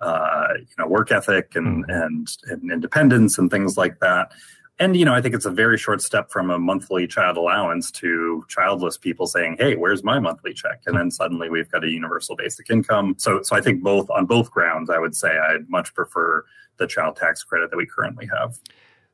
uh, 0.01 0.49
you 0.59 0.75
know 0.79 0.89
work 0.89 1.13
ethic 1.13 1.55
and, 1.55 1.87
mm. 1.87 2.05
and 2.05 2.29
and 2.49 2.73
independence 2.73 3.39
and 3.39 3.51
things 3.51 3.77
like 3.77 4.01
that 4.01 4.33
and 4.79 4.97
you 4.97 5.05
know 5.05 5.15
i 5.15 5.21
think 5.21 5.35
it's 5.35 5.45
a 5.45 5.51
very 5.51 5.79
short 5.79 6.01
step 6.01 6.31
from 6.31 6.51
a 6.51 6.59
monthly 6.59 7.07
child 7.07 7.37
allowance 7.37 7.91
to 7.91 8.45
childless 8.49 8.97
people 8.97 9.27
saying 9.27 9.57
hey 9.59 9.77
where's 9.77 10.05
my 10.05 10.19
monthly 10.19 10.53
check? 10.53 10.83
And 10.87 10.97
then 10.97 11.11
suddenly 11.11 11.51
we've 11.51 11.71
got 11.71 11.85
a 11.85 11.89
universal 11.89 12.37
basic 12.37 12.71
income. 12.71 13.15
So 13.19 13.43
so 13.43 13.57
i 13.57 13.61
think 13.61 13.83
both 13.83 14.09
on 14.11 14.27
both 14.27 14.51
grounds 14.51 14.91
i 14.91 14.99
would 14.99 15.15
say 15.15 15.39
i'd 15.39 15.69
much 15.69 15.95
prefer 15.95 16.45
the 16.79 16.87
child 16.87 17.17
tax 17.17 17.43
credit 17.43 17.71
that 17.71 17.77
we 17.77 17.87
currently 17.87 18.29
have. 18.39 18.61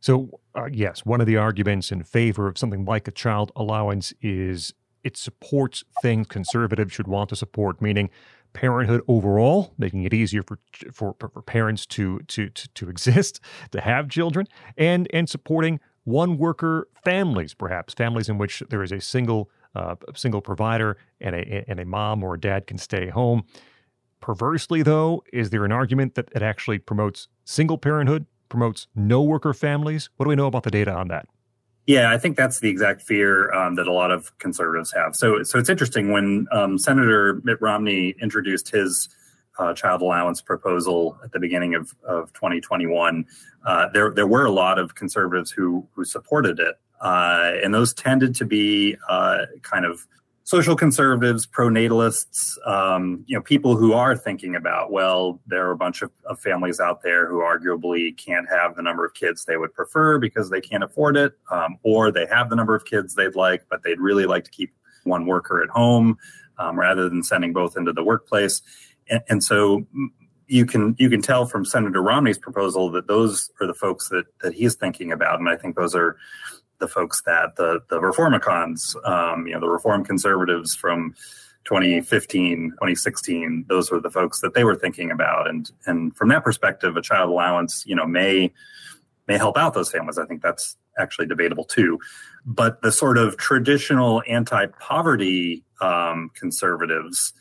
So 0.01 0.41
uh, 0.55 0.69
yes 0.71 1.05
one 1.05 1.21
of 1.21 1.27
the 1.27 1.37
arguments 1.37 1.91
in 1.93 2.03
favor 2.03 2.49
of 2.49 2.59
something 2.59 2.85
like 2.85 3.09
a 3.09 3.13
child 3.13 3.53
allowance 3.57 4.13
is 4.21 4.73
it 5.03 5.17
supports 5.17 5.85
things 6.03 6.27
conservatives 6.29 6.93
should 6.93 7.09
want 7.09 7.29
to 7.31 7.37
support 7.37 7.81
meaning 7.81 8.11
parenthood 8.55 9.03
overall, 9.07 9.75
making 9.77 10.05
it 10.05 10.15
easier 10.15 10.43
for 10.43 10.59
for, 10.91 11.15
for 11.19 11.29
parents 11.43 11.85
to, 11.85 12.21
to 12.29 12.49
to 12.49 12.69
to 12.69 12.89
exist, 12.89 13.41
to 13.73 13.81
have 13.83 14.09
children, 14.09 14.47
and 14.79 15.07
and 15.13 15.29
supporting 15.29 15.81
one 16.05 16.39
worker 16.39 16.89
families, 17.05 17.53
perhaps 17.53 17.93
families 17.93 18.29
in 18.29 18.39
which 18.39 18.63
there 18.71 18.83
is 18.83 18.93
a 18.93 19.01
single 19.01 19.51
uh, 19.75 19.97
single 20.15 20.41
provider 20.41 20.97
and 21.21 21.35
a 21.35 21.65
and 21.69 21.79
a 21.79 21.85
mom 21.85 22.25
or 22.25 22.35
a 22.35 22.41
dad 22.41 22.67
can 22.67 22.79
stay 22.79 23.09
home. 23.09 23.45
Perversely, 24.21 24.83
though, 24.83 25.23
is 25.35 25.51
there 25.51 25.67
an 25.67 25.73
argument 25.73 26.15
that 26.15 26.31
it 26.35 26.43
actually 26.43 26.79
promotes 26.79 27.29
single 27.45 27.77
parenthood, 27.77 28.25
promotes 28.49 28.87
no 28.95 29.23
worker 29.23 29.53
families? 29.53 30.09
What 30.17 30.25
do 30.25 30.31
we 30.31 30.37
know 30.37 30.47
about 30.47 30.63
the 30.63 30.71
data 30.71 30.95
on 30.95 31.09
that? 31.09 31.27
Yeah, 31.87 32.11
I 32.11 32.19
think 32.19 32.37
that's 32.37 32.61
the 32.61 32.69
exact 32.69 33.03
fear 33.03 33.53
um, 33.53 33.75
that 33.77 33.87
a 33.87 33.93
lot 33.93 34.11
of 34.11 34.37
conservatives 34.39 34.93
have. 34.93 35.15
So, 35.15 35.43
so 35.43 35.59
it's 35.59 35.69
interesting 35.69 36.13
when 36.13 36.47
um, 36.51 36.79
Senator 36.79 37.41
Mitt 37.45 37.61
Romney 37.61 38.15
introduced 38.23 38.71
his 38.71 39.11
uh, 39.59 39.75
child 39.75 40.01
allowance 40.01 40.41
proposal 40.41 41.19
at 41.23 41.33
the 41.33 41.39
beginning 41.39 41.75
of, 41.75 41.95
of 42.03 42.33
2021. 42.33 43.27
Uh, 43.67 43.89
there, 43.93 44.11
there 44.11 44.27
were 44.27 44.47
a 44.47 44.51
lot 44.51 44.79
of 44.79 44.95
conservatives 44.95 45.51
who 45.51 45.87
who 45.95 46.05
supported 46.05 46.59
it, 46.59 46.77
uh, 47.03 47.53
and 47.63 47.75
those 47.75 47.93
tended 47.95 48.35
to 48.37 48.45
be 48.45 48.97
uh, 49.09 49.45
kind 49.63 49.85
of 49.85 50.07
social 50.45 50.77
conservatives, 50.77 51.47
pronatalists, 51.47 52.57
um, 52.67 53.25
you 53.27 53.37
know, 53.37 53.43
people 53.43 53.77
who 53.77 53.95
are 53.95 54.15
thinking 54.15 54.55
about, 54.55 54.93
well, 54.93 55.41
there 55.47 55.67
are 55.67 55.73
a 55.73 55.77
bunch 55.77 56.03
of, 56.03 56.11
of, 56.27 56.39
families 56.39 56.81
out 56.81 57.03
there 57.03 57.27
who 57.27 57.39
arguably 57.39 58.15
can't 58.17 58.47
have 58.49 58.77
the 58.77 58.83
number 58.83 59.07
of 59.07 59.15
kids 59.15 59.47
they 59.47 59.57
would 59.57 59.73
prefer 59.73 60.19
because 60.19 60.51
they 60.51 60.61
can't 60.61 60.85
afford 60.85 61.17
it, 61.17 61.33
um, 61.51 61.79
or 61.83 62.13
they 62.13 62.27
have 62.27 62.51
the 62.51 62.57
number 62.57 62.75
of 62.75 62.85
kids 62.85 63.15
they'd 63.15 63.35
like, 63.35 63.65
but 63.71 63.83
they'd 63.83 63.99
really 63.99 64.27
like 64.27 64.45
to 64.45 64.51
keep 64.51 64.73
one 65.05 65.25
worker 65.25 65.63
at 65.63 65.71
home 65.71 66.17
um, 66.59 66.79
rather 66.79 67.09
than 67.09 67.23
sending 67.23 67.55
both 67.55 67.77
into 67.77 67.93
the 67.93 68.05
workplace. 68.05 68.61
And, 69.09 69.23
and 69.29 69.43
so 69.43 69.87
you 70.47 70.67
can 70.67 70.95
you 70.99 71.09
can 71.09 71.23
tell 71.23 71.47
from 71.47 71.65
Senator 71.65 72.03
Romney's 72.03 72.39
proposal 72.39 72.91
that 72.91 73.07
those 73.07 73.51
are 73.61 73.67
the 73.67 73.75
folks 73.75 74.11
that 74.11 74.27
that 74.43 74.53
he's 74.53 74.75
thinking 74.75 75.11
about, 75.11 75.41
and 75.41 75.49
I 75.49 75.57
think 75.57 75.77
those 75.77 75.95
are 75.95 76.17
the 76.85 76.93
folks 76.93 77.23
that 77.23 77.57
the 77.57 77.81
the 77.89 77.99
reformicons, 77.99 78.95
um, 79.09 79.47
you 79.47 79.55
know, 79.55 79.61
the 79.61 79.69
reform 79.69 80.05
conservatives 80.05 80.75
from 80.75 81.15
2015, 81.65 82.73
2016, 82.73 83.65
those 83.69 83.91
were 83.91 84.01
the 84.01 84.11
folks 84.11 84.41
that 84.41 84.53
they 84.53 84.65
were 84.65 84.75
thinking 84.75 85.11
about. 85.11 85.49
And 85.49 85.71
and 85.87 86.15
from 86.15 86.29
that 86.29 86.45
perspective, 86.45 86.97
a 86.97 87.03
child 87.03 87.31
allowance, 87.31 87.85
you 87.87 87.97
know, 87.97 88.07
may 88.07 88.53
may 89.27 89.39
help 89.39 89.57
out 89.57 89.73
those 89.73 89.91
families. 89.91 90.19
I 90.19 90.27
think 90.27 90.43
that's 90.43 90.77
actually 90.99 91.27
debatable 91.27 91.65
too. 91.65 91.99
But 92.45 92.83
the 92.83 92.93
sort 92.93 93.17
of 93.17 93.39
traditional 93.39 94.23
anti-poverty 94.29 95.65
um, 95.81 96.31
conservatives, 96.35 97.33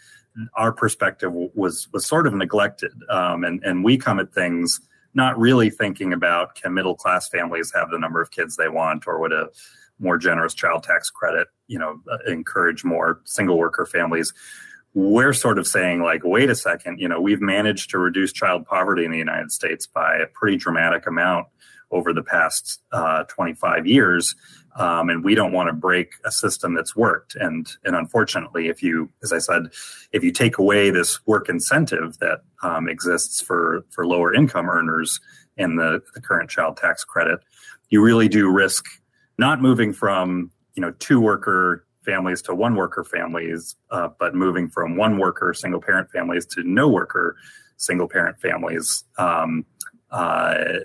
our 0.56 0.72
perspective 0.72 1.34
was 1.34 1.90
was 1.92 2.06
sort 2.06 2.28
of 2.28 2.34
neglected, 2.34 2.94
um, 3.10 3.44
and 3.44 3.62
and 3.66 3.84
we 3.84 3.98
come 3.98 4.20
at 4.20 4.34
things 4.34 4.80
not 5.14 5.38
really 5.40 5.70
thinking 5.70 6.14
about 6.14 6.56
can 6.56 6.74
middle 6.74 6.96
class 6.96 7.28
families 7.28 7.72
have 7.74 7.90
the 7.90 8.00
number 8.00 8.22
of 8.22 8.32
kids 8.32 8.56
they 8.56 8.70
want 8.70 9.08
or 9.08 9.20
would 9.20 9.34
a 9.34 9.50
more 10.00 10.18
generous 10.18 10.54
child 10.54 10.84
tax 10.84 11.10
credit 11.10 11.48
you 11.68 11.78
know 11.78 12.00
uh, 12.12 12.18
encourage 12.28 12.84
more 12.84 13.22
single 13.26 13.58
worker 13.58 13.86
families? 13.86 14.34
We're 14.96 15.34
sort 15.34 15.58
of 15.58 15.66
saying 15.66 16.02
like 16.02 16.22
wait 16.24 16.50
a 16.50 16.56
second 16.56 17.00
you 17.00 17.08
know 17.08 17.20
we've 17.20 17.42
managed 17.42 17.90
to 17.92 17.98
reduce 17.98 18.32
child 18.32 18.66
poverty 18.66 19.06
in 19.06 19.12
the 19.12 19.18
united 19.18 19.52
states 19.52 19.88
by 19.88 20.18
a 20.18 20.28
pretty 20.28 20.58
dramatic 20.58 21.08
amount 21.08 21.48
over 21.90 22.14
the 22.14 22.24
past 22.24 22.82
uh, 22.92 23.24
25 23.26 23.88
years 23.88 24.36
um, 24.76 25.10
and 25.10 25.24
we 25.24 25.36
don't 25.36 25.52
want 25.52 25.68
to 25.68 25.74
break 25.74 26.14
a 26.26 26.32
system 26.32 26.74
that's 26.74 26.96
worked. 26.96 27.36
And 27.36 27.68
and 27.84 27.96
unfortunately, 27.96 28.68
if 28.68 28.82
you, 28.82 29.10
as 29.22 29.32
I 29.32 29.40
said, 29.40 29.68
if 30.12 30.24
you 30.24 30.32
take 30.32 30.58
away 30.58 30.90
this 30.90 31.26
work 31.26 31.50
incentive 31.50 32.18
that 32.20 32.42
um, 32.64 32.88
exists 32.90 33.42
for 33.42 33.86
for 33.90 34.06
lower 34.06 34.34
income 34.34 34.70
earners 34.70 35.20
in 35.58 35.76
the, 35.76 36.02
the 36.16 36.22
current 36.22 36.50
child 36.50 36.78
tax 36.78 37.04
credit, 37.04 37.40
you 37.90 38.02
really 38.02 38.28
do 38.28 38.50
risk 38.50 38.86
not 39.38 39.62
moving 39.62 39.94
from 39.94 40.52
you 40.76 40.82
know 40.82 40.92
two 41.00 41.20
worker 41.20 41.86
families 42.04 42.42
to 42.42 42.56
one 42.56 42.76
worker 42.76 43.04
families, 43.04 43.76
uh, 43.92 44.10
but 44.20 44.36
moving 44.36 44.68
from 44.68 44.98
one 44.98 45.18
worker 45.18 45.54
single 45.54 45.82
parent 45.82 46.10
families 46.12 46.46
to 46.48 46.64
no 46.64 46.88
worker 46.88 47.36
single 47.78 48.08
parent 48.08 48.40
families. 48.40 49.04
Um, 49.18 49.66
uh, 50.12 50.80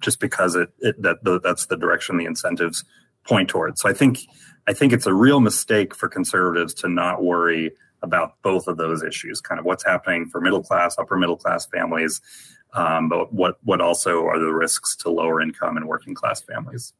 just 0.00 0.18
because 0.18 0.56
it, 0.56 0.68
it 0.80 1.00
that 1.00 1.40
that's 1.44 1.66
the 1.66 1.76
direction 1.76 2.16
the 2.16 2.24
incentives 2.24 2.84
point 3.24 3.48
towards. 3.48 3.80
So 3.80 3.88
I 3.88 3.92
think 3.92 4.20
I 4.66 4.72
think 4.72 4.92
it's 4.92 5.06
a 5.06 5.14
real 5.14 5.40
mistake 5.40 5.94
for 5.94 6.08
conservatives 6.08 6.74
to 6.74 6.88
not 6.88 7.22
worry 7.22 7.72
about 8.02 8.34
both 8.42 8.66
of 8.66 8.76
those 8.76 9.02
issues, 9.02 9.40
kind 9.40 9.58
of 9.58 9.64
what's 9.64 9.84
happening 9.84 10.26
for 10.26 10.40
middle 10.40 10.62
class, 10.62 10.96
upper 10.98 11.16
middle 11.16 11.36
class 11.36 11.66
families, 11.66 12.20
um, 12.74 13.08
but 13.08 13.32
what 13.32 13.56
what 13.62 13.80
also 13.80 14.24
are 14.26 14.38
the 14.38 14.52
risks 14.52 14.96
to 14.96 15.10
lower 15.10 15.40
income 15.40 15.76
and 15.76 15.86
working 15.86 16.14
class 16.14 16.40
families. 16.40 16.92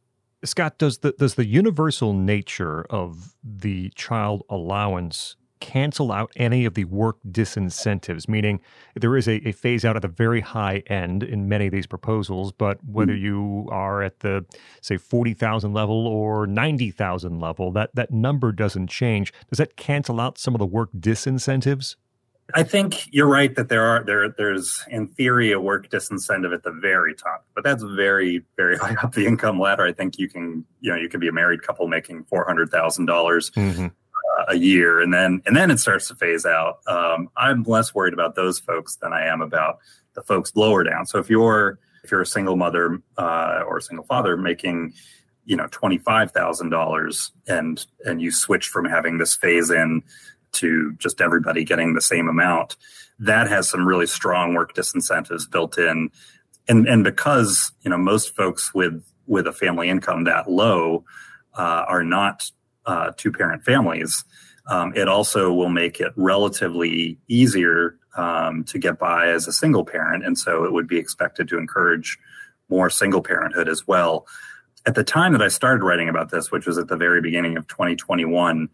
Scott, 0.45 0.79
does 0.79 0.99
the 0.99 1.13
does 1.13 1.35
the 1.35 1.47
universal 1.47 2.13
nature 2.13 2.85
of 2.91 3.35
the 3.43 3.91
child 3.95 4.43
allowance 4.49 5.37
cancel 5.61 6.13
out 6.13 6.31
any 6.37 6.65
of 6.65 6.75
the 6.75 6.85
work 6.85 7.17
disincentives, 7.29 8.29
meaning 8.29 8.61
there 8.95 9.17
is 9.17 9.29
a, 9.29 9.47
a, 9.49 9.53
phase 9.53 9.85
out 9.85 9.97
at 9.97 10.03
the 10.03 10.09
very 10.09 10.41
high 10.41 10.83
end 10.87 11.23
in 11.23 11.49
many 11.49 11.67
of 11.67 11.73
these 11.73 11.87
proposals, 11.87 12.53
but 12.53 12.79
whether 12.85 13.13
mm-hmm. 13.13 13.25
you 13.25 13.69
are 13.71 14.03
at 14.03 14.21
the 14.21 14.45
say 14.83 14.97
40,000 14.97 15.73
level 15.73 16.07
or 16.07 16.47
90,000 16.47 17.41
level, 17.41 17.73
that, 17.73 17.91
that 17.95 18.11
number 18.11 18.53
doesn't 18.53 18.89
change. 18.89 19.33
Does 19.49 19.59
that 19.59 19.77
cancel 19.77 20.21
out 20.21 20.39
some 20.39 20.55
of 20.55 20.59
the 20.59 20.67
work 20.67 20.91
disincentives? 20.99 21.97
I 22.55 22.63
think 22.63 23.09
you're 23.11 23.27
right 23.27 23.55
that 23.55 23.71
there 23.71 23.85
are 23.87 24.05
there 24.05 24.29
there's 24.29 24.85
in 24.91 25.09
theory 25.09 25.53
a 25.53 25.59
work 25.59 25.89
disincentive 25.89 26.53
at 26.53 26.63
the 26.63 26.73
very 26.73 27.15
top, 27.15 27.47
but 27.55 27.65
that's 27.65 27.83
very 27.83 28.45
very 28.59 28.77
high 28.79 28.95
up 29.03 29.15
the 29.15 29.25
income 29.25 29.59
ladder. 29.59 29.87
I 29.87 29.95
think 29.95 30.19
you 30.19 30.29
can 30.29 30.63
you 30.83 30.91
know 30.91 30.97
you 30.97 31.09
can 31.09 31.21
be 31.21 31.29
a 31.29 31.33
married 31.33 31.63
couple 31.63 31.89
making 31.89 32.25
four 32.25 32.45
hundred 32.45 32.71
thousand 32.71 33.07
dollars 33.07 33.51
mm-hmm 33.53 33.87
a 34.49 34.57
year, 34.57 35.01
and 35.01 35.13
then 35.13 35.43
and 35.47 35.57
then 35.57 35.71
it 35.71 35.79
starts 35.79 36.09
to 36.09 36.15
phase 36.15 36.47
out. 36.47 36.81
Um, 36.87 37.29
I'm 37.37 37.63
less 37.65 37.95
worried 37.95 38.15
about 38.15 38.35
those 38.35 38.59
folks 38.59 38.97
than 38.97 39.13
I 39.13 39.27
am 39.27 39.41
about 39.41 39.79
the 40.15 40.23
folks 40.23 40.53
lower 40.55 40.85
down. 40.85 41.07
So 41.07 41.19
if 41.19 41.31
you're 41.31 41.79
if 42.03 42.11
you're 42.11 42.23
a 42.23 42.27
single 42.27 42.57
mother 42.57 43.01
uh, 43.17 43.63
or 43.67 43.79
a 43.79 43.83
single 43.83 44.05
father 44.05 44.37
making 44.37 44.95
you 45.45 45.57
know 45.57 45.67
twenty 45.71 45.99
five 45.99 46.33
thousand 46.33 46.71
dollars 46.71 47.33
and 47.47 47.85
and 48.05 48.21
you 48.21 48.31
switch 48.31 48.69
from 48.69 48.85
having 48.85 49.19
this 49.19 49.35
phase 49.35 49.71
in 49.71 50.03
to 50.53 50.93
just 50.99 51.21
everybody 51.21 51.65
getting 51.65 51.95
the 51.95 52.01
same 52.01 52.29
amount, 52.29 52.77
that 53.19 53.49
has 53.49 53.69
some 53.69 53.87
really 53.87 54.07
strong 54.07 54.55
work 54.55 54.75
disincentives 54.75 55.51
built 55.51 55.79
in. 55.79 56.11
And 56.69 56.87
and 56.89 57.05
because 57.05 57.73
you 57.83 57.91
know 57.91 57.99
most 57.99 58.35
folks 58.37 58.73
with 58.75 59.05
with 59.27 59.47
a 59.47 59.53
family 59.53 59.89
income 59.89 60.25
that 60.25 60.51
low 60.51 61.05
uh, 61.57 61.85
are 61.89 62.05
not 62.05 62.51
uh, 62.87 63.13
two 63.17 63.33
parent 63.33 63.63
families, 63.63 64.25
um, 64.69 64.93
it 64.97 65.09
also 65.09 65.53
will 65.53 65.69
make 65.69 66.01
it 66.01 66.13
relatively 66.17 67.19
easier 67.29 67.99
um, 68.17 68.65
to 68.65 68.79
get 68.79 68.99
by 68.99 69.29
as 69.29 69.47
a 69.47 69.53
single 69.53 69.85
parent. 69.85 70.25
And 70.25 70.39
so 70.39 70.65
it 70.65 70.73
would 70.73 70.89
be 70.89 70.99
expected 70.99 71.49
to 71.49 71.59
encourage 71.59 72.19
more 72.69 72.89
single 72.89 73.23
parenthood 73.23 73.69
as 73.69 73.87
well. 73.87 74.27
At 74.87 74.95
the 74.95 75.05
time 75.05 75.33
that 75.33 75.43
I 75.43 75.49
started 75.49 75.83
writing 75.83 76.09
about 76.09 76.31
this, 76.31 76.51
which 76.51 76.67
was 76.67 76.79
at 76.79 76.89
the 76.89 76.97
very 76.97 77.21
beginning 77.21 77.57
of 77.57 77.67
2021, 77.69 78.69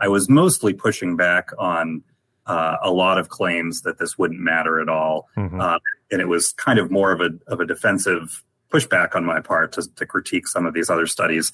I 0.00 0.08
was 0.08 0.28
mostly 0.28 0.72
pushing 0.72 1.16
back 1.16 1.50
on 1.58 2.02
uh, 2.46 2.76
a 2.82 2.90
lot 2.90 3.18
of 3.18 3.28
claims 3.28 3.82
that 3.82 3.98
this 3.98 4.18
wouldn't 4.18 4.40
matter 4.40 4.80
at 4.80 4.88
all. 4.88 5.28
Mm-hmm. 5.36 5.60
Uh, 5.60 5.78
and 6.10 6.20
it 6.20 6.28
was 6.28 6.52
kind 6.52 6.78
of 6.78 6.90
more 6.90 7.12
of 7.12 7.20
a, 7.20 7.30
of 7.46 7.60
a 7.60 7.66
defensive 7.66 8.42
pushback 8.70 9.14
on 9.14 9.24
my 9.24 9.40
part 9.40 9.72
to, 9.72 9.88
to 9.96 10.04
critique 10.04 10.46
some 10.46 10.66
of 10.66 10.74
these 10.74 10.90
other 10.90 11.06
studies. 11.06 11.52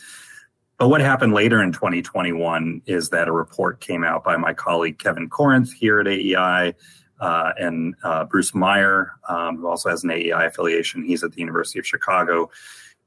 But 0.81 0.89
what 0.89 1.03
happened 1.03 1.35
later 1.35 1.63
in 1.63 1.73
2021 1.73 2.81
is 2.87 3.11
that 3.11 3.29
a 3.29 3.33
report 3.33 3.81
came 3.81 4.03
out 4.03 4.25
by 4.25 4.39
my 4.39 4.55
colleague 4.55 4.99
Kevin 4.99 5.29
Corinth 5.29 5.71
here 5.75 6.01
at 6.01 6.09
AEI 6.09 6.75
uh, 7.21 7.53
and 7.59 7.95
uh, 8.03 8.25
Bruce 8.25 8.55
Meyer, 8.55 9.13
um, 9.29 9.59
who 9.59 9.67
also 9.67 9.91
has 9.91 10.05
an 10.05 10.11
AEI 10.11 10.47
affiliation. 10.47 11.05
He's 11.05 11.23
at 11.23 11.33
the 11.33 11.41
University 11.41 11.79
of 11.79 11.87
Chicago. 11.87 12.49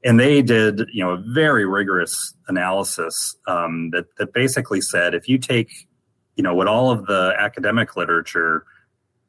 And 0.04 0.20
they 0.20 0.40
did, 0.40 0.88
you 0.92 1.02
know, 1.02 1.10
a 1.10 1.16
very 1.16 1.66
rigorous 1.66 2.34
analysis 2.46 3.34
um, 3.48 3.90
that 3.90 4.06
that 4.18 4.32
basically 4.32 4.80
said 4.80 5.12
if 5.12 5.28
you 5.28 5.36
take, 5.36 5.88
you 6.36 6.44
know, 6.44 6.54
what 6.54 6.68
all 6.68 6.92
of 6.92 7.06
the 7.06 7.34
academic 7.36 7.96
literature 7.96 8.66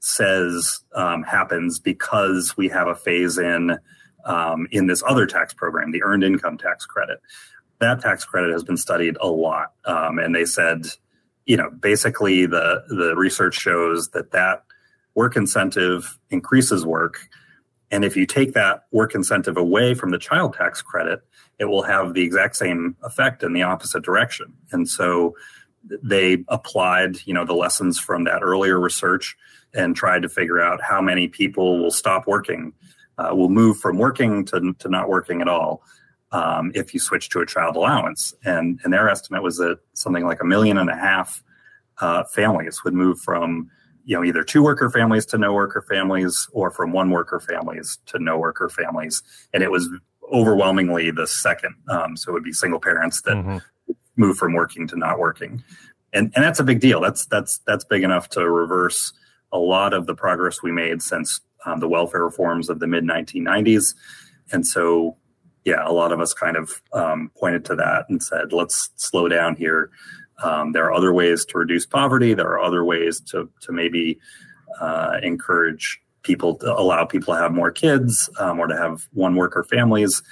says 0.02 0.84
um, 0.94 1.24
happens 1.24 1.80
because 1.80 2.56
we 2.56 2.70
have 2.70 2.88
a 2.88 2.96
phase 2.96 3.40
in 3.40 3.80
um, 4.26 4.68
in 4.70 4.86
this 4.86 5.02
other 5.08 5.26
tax 5.26 5.52
program, 5.52 5.92
the 5.92 6.04
earned 6.04 6.24
income 6.24 6.60
tax 6.60 6.86
credit 6.86 7.20
that 7.80 8.02
tax 8.02 8.26
credit 8.26 8.52
has 8.52 8.64
been 8.64 8.78
studied 8.78 9.18
a 9.22 9.28
lot, 9.28 9.74
um, 9.86 10.20
and 10.20 10.34
they 10.34 10.46
said, 10.46 10.86
you 11.46 11.58
know, 11.58 11.70
basically 11.70 12.46
the 12.46 12.84
the 12.90 13.16
research 13.16 13.56
shows 13.56 14.10
that 14.10 14.32
that 14.32 14.64
work 15.14 15.36
incentive 15.36 16.18
increases 16.30 16.86
work, 16.86 17.30
and 17.92 18.04
if 18.04 18.16
you 18.16 18.26
take 18.26 18.54
that 18.54 18.86
work 18.92 19.16
incentive 19.16 19.58
away 19.58 19.94
from 19.94 20.12
the 20.12 20.18
child 20.18 20.54
tax 20.54 20.82
credit, 20.82 21.22
it 21.60 21.66
will 21.66 21.84
have 21.84 22.14
the 22.14 22.24
exact 22.24 22.56
same 22.56 22.96
effect 23.04 23.44
in 23.44 23.54
the 23.54 23.64
opposite 23.64 24.04
direction. 24.04 24.54
And 24.72 24.90
so 24.90 25.36
they 26.04 26.44
applied, 26.48 27.18
you 27.26 27.34
know, 27.34 27.46
the 27.46 27.54
lessons 27.54 28.00
from 28.00 28.24
that 28.24 28.42
earlier 28.42 28.80
research 28.80 29.38
and 29.74 29.96
tried 29.96 30.22
to 30.24 30.30
figure 30.30 30.60
out 30.60 30.82
how 30.82 31.02
many 31.02 31.28
people 31.28 31.80
will 31.80 31.92
stop 31.92 32.28
working, 32.28 32.74
uh, 33.18 33.36
will 33.36 33.50
move 33.50 33.78
from 33.78 33.98
working 33.98 34.46
to, 34.46 34.74
to 34.80 34.90
not 34.90 35.10
working 35.10 35.42
at 35.42 35.48
all 35.48 35.84
um, 36.32 36.72
if 36.76 36.94
you 36.94 37.00
switch 37.00 37.30
to 37.30 37.40
a 37.40 37.46
child 37.46 37.76
allowance. 37.76 38.34
And, 38.44 38.80
and 38.84 38.94
their 38.94 39.10
estimate 39.10 39.44
was 39.44 39.58
that 39.58 39.80
something 39.94 40.26
like 40.26 40.42
a 40.42 40.46
million 40.46 40.78
and 40.78 40.90
a 40.90 40.96
half 40.96 41.42
uh, 42.00 42.24
families 42.26 42.84
would 42.84 42.94
move 42.94 43.20
from 43.20 43.70
you 44.04 44.16
know 44.16 44.24
either 44.24 44.44
two 44.44 44.62
worker 44.62 44.90
families 44.90 45.26
to 45.26 45.38
no 45.38 45.54
worker 45.54 45.84
families 45.90 46.48
or 46.52 46.70
from 46.70 46.92
one 46.92 47.10
worker 47.10 47.40
families 47.40 48.00
to 48.08 48.20
no 48.20 48.38
worker 48.38 48.70
families. 48.70 49.24
And 49.54 49.64
it 49.64 49.72
was 49.72 49.90
overwhelmingly 50.32 51.12
the 51.12 51.26
second. 51.26 51.76
Um, 51.90 52.18
so 52.18 52.32
it 52.32 52.34
would 52.34 52.44
be 52.44 52.54
single 52.54 52.80
parents 52.80 53.22
that 53.22 53.36
mm-hmm. 53.36 53.58
move 54.16 54.38
from 54.38 54.54
working 54.54 54.88
to 54.90 54.96
not 54.98 55.20
working. 55.20 55.64
And 56.14 56.32
and 56.36 56.44
that's 56.44 56.60
a 56.60 56.64
big 56.64 56.82
deal. 56.82 57.00
That's 57.02 57.26
that's 57.26 57.60
that's 57.66 57.86
big 57.86 58.04
enough 58.04 58.30
to 58.30 58.50
reverse 58.50 59.14
a 59.52 59.58
lot 59.58 59.94
of 59.94 60.06
the 60.06 60.16
progress 60.16 60.62
we 60.62 60.72
made 60.72 61.02
since 61.02 61.40
um, 61.66 61.80
the 61.80 61.88
welfare 61.88 62.24
reforms 62.24 62.70
of 62.70 62.80
the 62.80 62.88
mid 62.88 63.06
1990s 63.06 63.96
and 64.52 64.66
so 64.66 65.18
yeah 65.66 65.86
a 65.86 65.92
lot 65.92 66.12
of 66.12 66.22
us 66.22 66.34
kind 66.34 66.56
of 66.56 66.82
um, 66.94 67.30
pointed 67.38 67.66
to 67.66 67.76
that 67.76 68.06
and 68.10 68.24
said 68.24 68.54
let's 68.54 68.90
slow 68.96 69.28
down 69.28 69.56
here 69.56 69.92
um, 70.44 70.72
there 70.72 70.86
are 70.86 70.94
other 70.94 71.14
ways 71.14 71.46
to 71.46 71.58
reduce 71.58 71.86
poverty. 71.86 72.34
There 72.34 72.48
are 72.48 72.62
other 72.62 72.84
ways 72.84 73.22
to 73.32 73.50
to 73.62 73.72
maybe 73.72 74.20
uh, 74.80 75.18
encourage 75.24 76.00
people 76.24 76.56
to 76.56 76.74
allow 76.74 77.06
people 77.06 77.34
to 77.34 77.40
have 77.40 77.54
more 77.54 77.72
kids 77.72 78.30
um, 78.40 78.60
or 78.60 78.68
to 78.68 78.76
have 78.76 79.08
one 79.14 79.36
worker 79.36 79.64
families. 79.64 80.24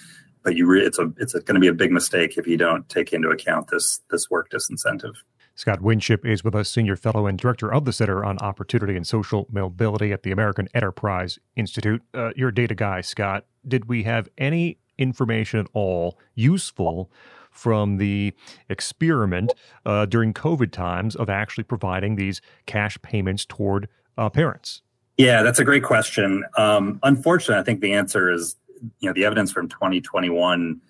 But 0.43 0.55
you, 0.55 0.65
re- 0.65 0.85
it's 0.85 0.99
a 0.99 1.11
it's 1.17 1.33
going 1.33 1.55
to 1.55 1.59
be 1.59 1.67
a 1.67 1.73
big 1.73 1.91
mistake 1.91 2.37
if 2.37 2.47
you 2.47 2.57
don't 2.57 2.87
take 2.89 3.13
into 3.13 3.29
account 3.29 3.69
this 3.69 4.01
this 4.09 4.29
work 4.29 4.49
disincentive. 4.49 5.15
Scott 5.55 5.81
Winship 5.81 6.25
is 6.25 6.43
with 6.43 6.55
us, 6.55 6.67
Senior 6.67 6.95
Fellow 6.95 7.27
and 7.27 7.37
Director 7.37 7.71
of 7.71 7.85
the 7.85 7.93
Center 7.93 8.25
on 8.25 8.39
Opportunity 8.39 8.95
and 8.95 9.05
Social 9.05 9.45
Mobility 9.51 10.11
at 10.11 10.23
the 10.23 10.31
American 10.31 10.67
Enterprise 10.73 11.37
Institute. 11.55 12.01
Uh, 12.11 12.31
you're 12.35 12.49
a 12.49 12.53
data 12.53 12.73
guy, 12.73 13.01
Scott. 13.01 13.45
Did 13.65 13.85
we 13.85 14.01
have 14.01 14.27
any 14.39 14.79
information 14.97 15.59
at 15.59 15.67
all 15.73 16.17
useful 16.35 17.11
from 17.51 17.97
the 17.97 18.33
experiment 18.69 19.53
uh, 19.85 20.05
during 20.05 20.33
COVID 20.33 20.71
times 20.71 21.15
of 21.15 21.29
actually 21.29 21.63
providing 21.63 22.15
these 22.15 22.41
cash 22.65 22.97
payments 23.01 23.45
toward 23.45 23.87
uh, 24.17 24.29
parents? 24.29 24.81
Yeah, 25.17 25.43
that's 25.43 25.59
a 25.59 25.63
great 25.63 25.83
question. 25.83 26.43
Um, 26.57 26.99
unfortunately, 27.03 27.61
I 27.61 27.63
think 27.63 27.81
the 27.81 27.93
answer 27.93 28.31
is 28.31 28.55
you 28.99 29.07
know 29.07 29.13
the 29.13 29.25
evidence 29.25 29.51
from 29.51 29.69
2021 29.69 30.81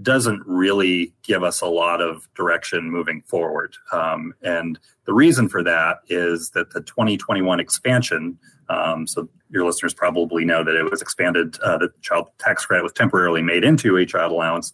doesn't 0.00 0.42
really 0.46 1.12
give 1.22 1.42
us 1.42 1.60
a 1.60 1.66
lot 1.66 2.00
of 2.00 2.26
direction 2.34 2.90
moving 2.90 3.20
forward. 3.22 3.76
Um, 3.92 4.32
and 4.42 4.78
the 5.04 5.12
reason 5.12 5.48
for 5.48 5.62
that 5.64 5.98
is 6.08 6.50
that 6.50 6.70
the 6.72 6.80
2021 6.80 7.60
expansion, 7.60 8.38
um, 8.68 9.06
so 9.06 9.28
your 9.50 9.64
listeners 9.64 9.94
probably 9.94 10.44
know 10.44 10.64
that 10.64 10.74
it 10.74 10.90
was 10.90 11.02
expanded, 11.02 11.58
uh, 11.60 11.78
the 11.78 11.90
child 12.00 12.28
tax 12.38 12.64
credit 12.64 12.82
was 12.82 12.92
temporarily 12.92 13.42
made 13.42 13.64
into 13.64 13.96
a 13.96 14.06
child 14.06 14.32
allowance 14.32 14.72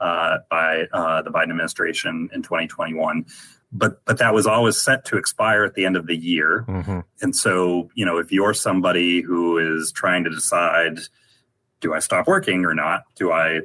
uh, 0.00 0.38
by 0.48 0.86
uh, 0.92 1.22
the 1.22 1.30
Biden 1.30 1.50
administration 1.50 2.30
in 2.32 2.42
2021. 2.42 3.26
But 3.72 4.04
but 4.04 4.18
that 4.18 4.34
was 4.34 4.46
always 4.46 4.76
set 4.76 5.04
to 5.06 5.16
expire 5.16 5.64
at 5.64 5.74
the 5.74 5.84
end 5.84 5.96
of 5.96 6.06
the 6.06 6.16
year. 6.16 6.64
Mm-hmm. 6.66 7.00
And 7.22 7.36
so 7.36 7.88
you 7.94 8.04
know 8.04 8.18
if 8.18 8.32
you're 8.32 8.54
somebody 8.54 9.20
who 9.20 9.58
is 9.58 9.92
trying 9.92 10.24
to 10.24 10.30
decide, 10.30 10.98
do 11.80 11.94
I 11.94 12.00
stop 12.00 12.26
working 12.26 12.64
or 12.64 12.74
not? 12.74 13.04
Do 13.14 13.30
I 13.30 13.60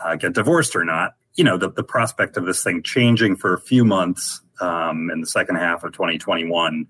uh, 0.00 0.14
get 0.14 0.34
divorced 0.34 0.76
or 0.76 0.84
not? 0.84 1.14
You 1.34 1.42
know 1.42 1.56
the 1.56 1.72
the 1.72 1.82
prospect 1.82 2.36
of 2.36 2.44
this 2.44 2.62
thing 2.62 2.84
changing 2.84 3.34
for 3.34 3.52
a 3.52 3.60
few 3.60 3.84
months 3.84 4.42
um, 4.60 5.10
in 5.10 5.20
the 5.20 5.26
second 5.26 5.56
half 5.56 5.82
of 5.82 5.92
2021 5.92 6.86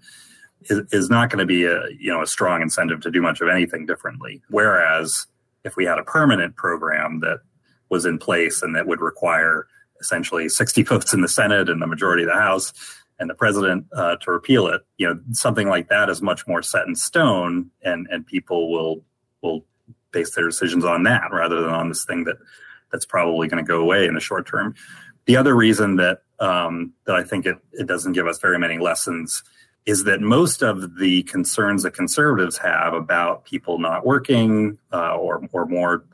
is, 0.70 1.10
not 1.10 1.30
going 1.30 1.38
to 1.38 1.46
be 1.46 1.64
a 1.64 1.82
you 1.98 2.10
know 2.10 2.22
a 2.22 2.26
strong 2.26 2.62
incentive 2.62 3.00
to 3.00 3.10
do 3.10 3.20
much 3.20 3.40
of 3.40 3.48
anything 3.48 3.86
differently. 3.86 4.42
Whereas 4.48 5.26
if 5.64 5.76
we 5.76 5.84
had 5.84 5.98
a 5.98 6.04
permanent 6.04 6.56
program 6.56 7.20
that 7.20 7.40
was 7.88 8.04
in 8.06 8.18
place 8.18 8.62
and 8.62 8.74
that 8.74 8.86
would 8.86 9.00
require 9.00 9.66
essentially 10.00 10.48
60 10.48 10.82
votes 10.84 11.12
in 11.12 11.20
the 11.20 11.28
Senate 11.28 11.68
and 11.68 11.80
the 11.80 11.86
majority 11.86 12.22
of 12.22 12.28
the 12.28 12.34
House 12.34 12.72
and 13.18 13.30
the 13.30 13.34
president 13.34 13.86
uh, 13.94 14.16
to 14.16 14.30
repeal 14.30 14.66
it. 14.66 14.82
You 14.98 15.08
know, 15.08 15.20
something 15.32 15.68
like 15.68 15.88
that 15.88 16.08
is 16.08 16.22
much 16.22 16.46
more 16.46 16.62
set 16.62 16.86
in 16.86 16.94
stone, 16.94 17.70
and 17.82 18.06
and 18.10 18.26
people 18.26 18.70
will 18.70 19.04
will 19.42 19.64
base 20.12 20.34
their 20.34 20.46
decisions 20.46 20.84
on 20.84 21.04
that 21.04 21.32
rather 21.32 21.60
than 21.60 21.70
on 21.70 21.88
this 21.88 22.04
thing 22.04 22.24
that 22.24 22.36
that's 22.90 23.06
probably 23.06 23.48
going 23.48 23.64
to 23.64 23.66
go 23.66 23.80
away 23.80 24.06
in 24.06 24.14
the 24.14 24.20
short 24.20 24.46
term. 24.46 24.74
The 25.26 25.36
other 25.36 25.54
reason 25.54 25.96
that 25.96 26.22
um, 26.40 26.92
that 27.06 27.14
I 27.14 27.22
think 27.22 27.46
it, 27.46 27.56
it 27.72 27.86
doesn't 27.86 28.12
give 28.12 28.26
us 28.26 28.38
very 28.38 28.58
many 28.58 28.78
lessons 28.78 29.42
is 29.86 30.04
that 30.04 30.20
most 30.20 30.62
of 30.62 30.98
the 30.98 31.22
concerns 31.24 31.82
that 31.82 31.92
conservatives 31.92 32.56
have 32.58 32.94
about 32.94 33.44
people 33.44 33.78
not 33.78 34.06
working 34.06 34.78
uh, 34.92 35.16
or 35.16 35.48
or 35.52 35.66
more 35.66 36.04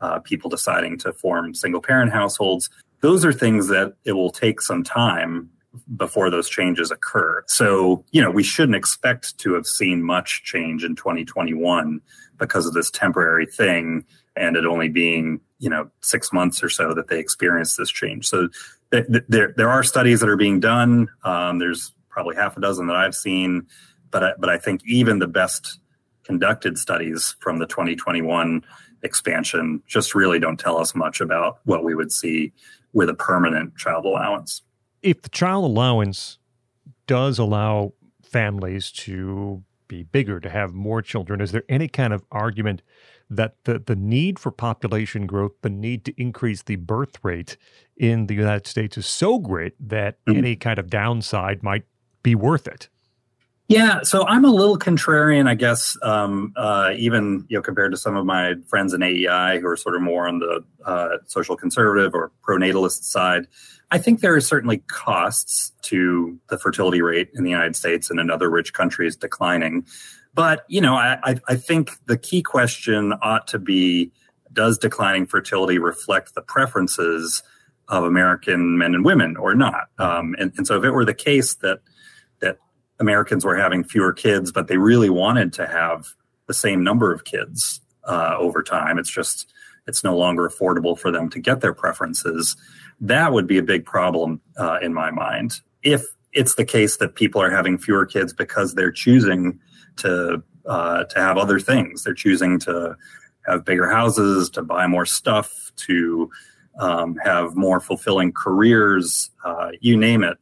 uh, 0.00 0.18
people 0.20 0.50
deciding 0.50 0.98
to 0.98 1.12
form 1.12 1.54
single 1.54 1.80
parent 1.80 2.12
households. 2.12 2.70
Those 3.00 3.24
are 3.24 3.32
things 3.32 3.68
that 3.68 3.94
it 4.04 4.12
will 4.12 4.30
take 4.30 4.60
some 4.60 4.82
time 4.82 5.50
before 5.96 6.30
those 6.30 6.48
changes 6.48 6.90
occur. 6.90 7.42
So, 7.46 8.04
you 8.10 8.22
know, 8.22 8.30
we 8.30 8.42
shouldn't 8.42 8.76
expect 8.76 9.36
to 9.38 9.54
have 9.54 9.66
seen 9.66 10.02
much 10.02 10.42
change 10.42 10.84
in 10.84 10.96
2021 10.96 12.00
because 12.38 12.66
of 12.66 12.72
this 12.72 12.90
temporary 12.90 13.46
thing 13.46 14.04
and 14.36 14.56
it 14.56 14.66
only 14.66 14.88
being, 14.88 15.40
you 15.58 15.70
know, 15.70 15.90
six 16.00 16.32
months 16.32 16.62
or 16.62 16.68
so 16.68 16.94
that 16.94 17.08
they 17.08 17.18
experienced 17.18 17.76
this 17.76 17.90
change. 17.90 18.26
So, 18.26 18.48
th- 18.92 19.06
th- 19.06 19.24
there, 19.28 19.54
there 19.56 19.70
are 19.70 19.82
studies 19.82 20.20
that 20.20 20.28
are 20.28 20.36
being 20.36 20.60
done. 20.60 21.08
Um, 21.24 21.58
there's 21.58 21.92
probably 22.16 22.34
half 22.34 22.56
a 22.56 22.60
dozen 22.62 22.86
that 22.86 22.96
I've 22.96 23.14
seen, 23.14 23.66
but 24.10 24.24
I, 24.24 24.30
but 24.38 24.48
I 24.48 24.56
think 24.56 24.80
even 24.86 25.18
the 25.18 25.26
best 25.26 25.80
conducted 26.24 26.78
studies 26.78 27.36
from 27.40 27.58
the 27.58 27.66
2021 27.66 28.64
expansion 29.02 29.82
just 29.86 30.14
really 30.14 30.38
don't 30.38 30.58
tell 30.58 30.78
us 30.78 30.94
much 30.94 31.20
about 31.20 31.58
what 31.66 31.84
we 31.84 31.94
would 31.94 32.10
see 32.10 32.54
with 32.94 33.10
a 33.10 33.14
permanent 33.14 33.76
child 33.76 34.06
allowance. 34.06 34.62
If 35.02 35.20
the 35.20 35.28
child 35.28 35.66
allowance 35.66 36.38
does 37.06 37.38
allow 37.38 37.92
families 38.22 38.90
to 38.92 39.62
be 39.86 40.02
bigger, 40.02 40.40
to 40.40 40.48
have 40.48 40.72
more 40.72 41.02
children, 41.02 41.42
is 41.42 41.52
there 41.52 41.64
any 41.68 41.86
kind 41.86 42.14
of 42.14 42.24
argument 42.32 42.80
that 43.28 43.56
the, 43.64 43.78
the 43.78 43.94
need 43.94 44.38
for 44.38 44.50
population 44.50 45.26
growth, 45.26 45.52
the 45.60 45.68
need 45.68 46.06
to 46.06 46.14
increase 46.16 46.62
the 46.62 46.76
birth 46.76 47.18
rate 47.22 47.58
in 47.98 48.26
the 48.26 48.34
United 48.34 48.66
States 48.66 48.96
is 48.96 49.04
so 49.04 49.38
great 49.38 49.74
that 49.78 50.24
mm-hmm. 50.24 50.38
any 50.38 50.56
kind 50.56 50.78
of 50.78 50.88
downside 50.88 51.62
might 51.62 51.84
be 52.26 52.34
worth 52.34 52.66
it? 52.66 52.88
Yeah, 53.68 54.02
so 54.02 54.26
I'm 54.26 54.44
a 54.44 54.50
little 54.50 54.78
contrarian, 54.78 55.48
I 55.48 55.54
guess, 55.54 55.96
um, 56.02 56.52
uh, 56.56 56.92
even 56.96 57.46
you 57.48 57.56
know 57.56 57.62
compared 57.62 57.92
to 57.92 57.96
some 57.96 58.16
of 58.16 58.26
my 58.26 58.54
friends 58.66 58.92
in 58.92 59.02
AEI 59.02 59.60
who 59.60 59.68
are 59.68 59.76
sort 59.76 59.94
of 59.94 60.02
more 60.02 60.28
on 60.28 60.40
the 60.40 60.64
uh, 60.84 61.18
social 61.26 61.56
conservative 61.56 62.14
or 62.14 62.32
pronatalist 62.42 63.04
side. 63.04 63.46
I 63.92 63.98
think 63.98 64.20
there 64.20 64.34
are 64.34 64.40
certainly 64.40 64.78
costs 64.88 65.72
to 65.82 66.36
the 66.48 66.58
fertility 66.58 67.00
rate 67.00 67.30
in 67.34 67.44
the 67.44 67.50
United 67.50 67.76
States 67.76 68.10
and 68.10 68.18
in 68.18 68.28
other 68.28 68.50
rich 68.50 68.72
countries 68.72 69.14
declining. 69.14 69.84
But 70.34 70.64
you 70.68 70.80
know, 70.80 70.94
I, 70.94 71.36
I 71.48 71.54
think 71.54 71.92
the 72.06 72.18
key 72.18 72.42
question 72.42 73.14
ought 73.22 73.46
to 73.48 73.58
be: 73.58 74.12
Does 74.52 74.78
declining 74.78 75.26
fertility 75.26 75.78
reflect 75.78 76.34
the 76.34 76.42
preferences 76.42 77.42
of 77.88 78.04
American 78.04 78.78
men 78.78 78.94
and 78.94 79.04
women, 79.04 79.36
or 79.36 79.54
not? 79.54 79.88
Um, 79.98 80.34
and, 80.38 80.52
and 80.56 80.66
so, 80.66 80.76
if 80.76 80.84
it 80.84 80.90
were 80.90 81.04
the 81.04 81.14
case 81.14 81.54
that 81.56 81.80
Americans 82.98 83.44
were 83.44 83.56
having 83.56 83.84
fewer 83.84 84.12
kids, 84.12 84.52
but 84.52 84.68
they 84.68 84.78
really 84.78 85.10
wanted 85.10 85.52
to 85.54 85.66
have 85.66 86.14
the 86.46 86.54
same 86.54 86.82
number 86.82 87.12
of 87.12 87.24
kids 87.24 87.80
uh, 88.04 88.36
over 88.38 88.62
time. 88.62 88.98
It's 88.98 89.10
just 89.10 89.52
it's 89.86 90.02
no 90.02 90.16
longer 90.16 90.48
affordable 90.48 90.98
for 90.98 91.10
them 91.10 91.28
to 91.30 91.38
get 91.38 91.60
their 91.60 91.74
preferences. 91.74 92.56
That 93.00 93.32
would 93.32 93.46
be 93.46 93.58
a 93.58 93.62
big 93.62 93.84
problem 93.84 94.40
uh, 94.56 94.78
in 94.82 94.92
my 94.94 95.10
mind. 95.10 95.60
If 95.82 96.02
it's 96.32 96.54
the 96.54 96.64
case 96.64 96.96
that 96.96 97.14
people 97.14 97.40
are 97.40 97.50
having 97.50 97.78
fewer 97.78 98.06
kids 98.06 98.32
because 98.32 98.74
they're 98.74 98.92
choosing 98.92 99.58
to 99.96 100.42
uh, 100.66 101.04
to 101.04 101.18
have 101.18 101.38
other 101.38 101.60
things, 101.60 102.02
they're 102.02 102.14
choosing 102.14 102.58
to 102.60 102.96
have 103.46 103.64
bigger 103.64 103.88
houses, 103.88 104.50
to 104.50 104.62
buy 104.62 104.86
more 104.86 105.06
stuff, 105.06 105.70
to 105.76 106.28
um, 106.80 107.16
have 107.16 107.54
more 107.56 107.80
fulfilling 107.80 108.32
careers, 108.32 109.30
uh, 109.44 109.70
you 109.80 109.96
name 109.96 110.24
it 110.24 110.36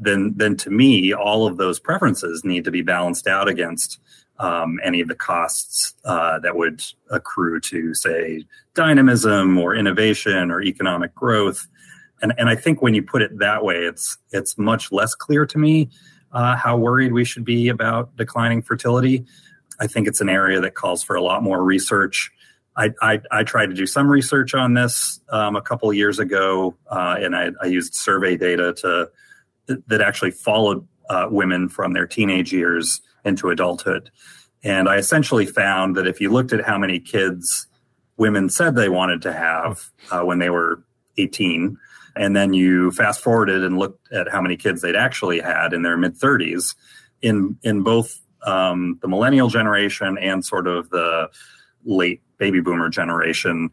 then 0.00 0.32
then 0.36 0.56
to 0.58 0.70
me, 0.70 1.12
all 1.12 1.46
of 1.46 1.56
those 1.56 1.78
preferences 1.78 2.44
need 2.44 2.64
to 2.64 2.70
be 2.70 2.82
balanced 2.82 3.26
out 3.26 3.48
against 3.48 4.00
um, 4.38 4.80
any 4.82 5.00
of 5.00 5.08
the 5.08 5.14
costs 5.14 5.94
uh, 6.04 6.38
that 6.40 6.56
would 6.56 6.82
accrue 7.10 7.60
to, 7.60 7.94
say, 7.94 8.44
dynamism 8.74 9.58
or 9.58 9.74
innovation 9.74 10.50
or 10.50 10.62
economic 10.62 11.14
growth. 11.14 11.68
And 12.22 12.32
and 12.38 12.48
I 12.48 12.56
think 12.56 12.82
when 12.82 12.94
you 12.94 13.02
put 13.02 13.22
it 13.22 13.38
that 13.38 13.64
way, 13.64 13.76
it's 13.76 14.18
it's 14.32 14.56
much 14.58 14.92
less 14.92 15.14
clear 15.14 15.46
to 15.46 15.58
me 15.58 15.90
uh, 16.32 16.56
how 16.56 16.76
worried 16.76 17.12
we 17.12 17.24
should 17.24 17.44
be 17.44 17.68
about 17.68 18.16
declining 18.16 18.62
fertility. 18.62 19.24
I 19.80 19.86
think 19.86 20.06
it's 20.06 20.20
an 20.20 20.28
area 20.28 20.60
that 20.60 20.74
calls 20.74 21.02
for 21.02 21.16
a 21.16 21.22
lot 21.22 21.42
more 21.42 21.62
research. 21.64 22.30
I, 22.76 22.92
I, 23.02 23.20
I 23.30 23.42
tried 23.42 23.66
to 23.66 23.74
do 23.74 23.86
some 23.86 24.08
research 24.08 24.54
on 24.54 24.74
this 24.74 25.20
um, 25.30 25.56
a 25.56 25.62
couple 25.62 25.92
years 25.92 26.18
ago, 26.18 26.76
uh, 26.90 27.16
and 27.18 27.34
I, 27.34 27.50
I 27.60 27.66
used 27.66 27.94
survey 27.94 28.36
data 28.36 28.72
to 28.74 29.10
that 29.86 30.00
actually 30.00 30.30
followed 30.30 30.86
uh, 31.08 31.26
women 31.30 31.68
from 31.68 31.92
their 31.92 32.06
teenage 32.06 32.52
years 32.52 33.00
into 33.24 33.50
adulthood. 33.50 34.10
And 34.62 34.88
I 34.88 34.96
essentially 34.96 35.46
found 35.46 35.96
that 35.96 36.06
if 36.06 36.20
you 36.20 36.30
looked 36.30 36.52
at 36.52 36.64
how 36.64 36.78
many 36.78 37.00
kids 37.00 37.66
women 38.20 38.50
said 38.50 38.74
they 38.76 38.90
wanted 38.90 39.22
to 39.22 39.32
have 39.32 39.90
uh, 40.10 40.20
when 40.20 40.38
they 40.38 40.50
were 40.50 40.84
18. 41.16 41.76
And 42.16 42.36
then 42.36 42.52
you 42.52 42.90
fast 42.92 43.22
forwarded 43.22 43.64
and 43.64 43.78
looked 43.78 44.12
at 44.12 44.28
how 44.28 44.42
many 44.42 44.58
kids 44.58 44.82
they'd 44.82 44.94
actually 44.94 45.40
had 45.40 45.72
in 45.72 45.82
their 45.82 45.96
mid 45.96 46.16
30s. 46.16 46.74
In, 47.22 47.58
in 47.62 47.82
both 47.82 48.20
um, 48.46 48.98
the 49.00 49.08
millennial 49.08 49.48
generation 49.48 50.18
and 50.18 50.44
sort 50.44 50.66
of 50.66 50.90
the 50.90 51.30
late 51.84 52.20
baby 52.36 52.60
boomer 52.60 52.90
generation, 52.90 53.70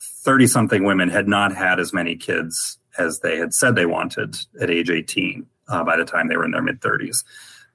30 0.00 0.46
something 0.46 0.84
women 0.84 1.08
had 1.08 1.26
not 1.26 1.54
had 1.54 1.80
as 1.80 1.92
many 1.92 2.16
kids 2.16 2.76
as 3.00 3.20
they 3.20 3.36
had 3.36 3.54
said 3.54 3.74
they 3.74 3.86
wanted 3.86 4.36
at 4.60 4.70
age 4.70 4.90
18 4.90 5.46
uh, 5.68 5.84
by 5.84 5.96
the 5.96 6.04
time 6.04 6.28
they 6.28 6.36
were 6.36 6.44
in 6.44 6.50
their 6.50 6.62
mid 6.62 6.80
30s. 6.80 7.24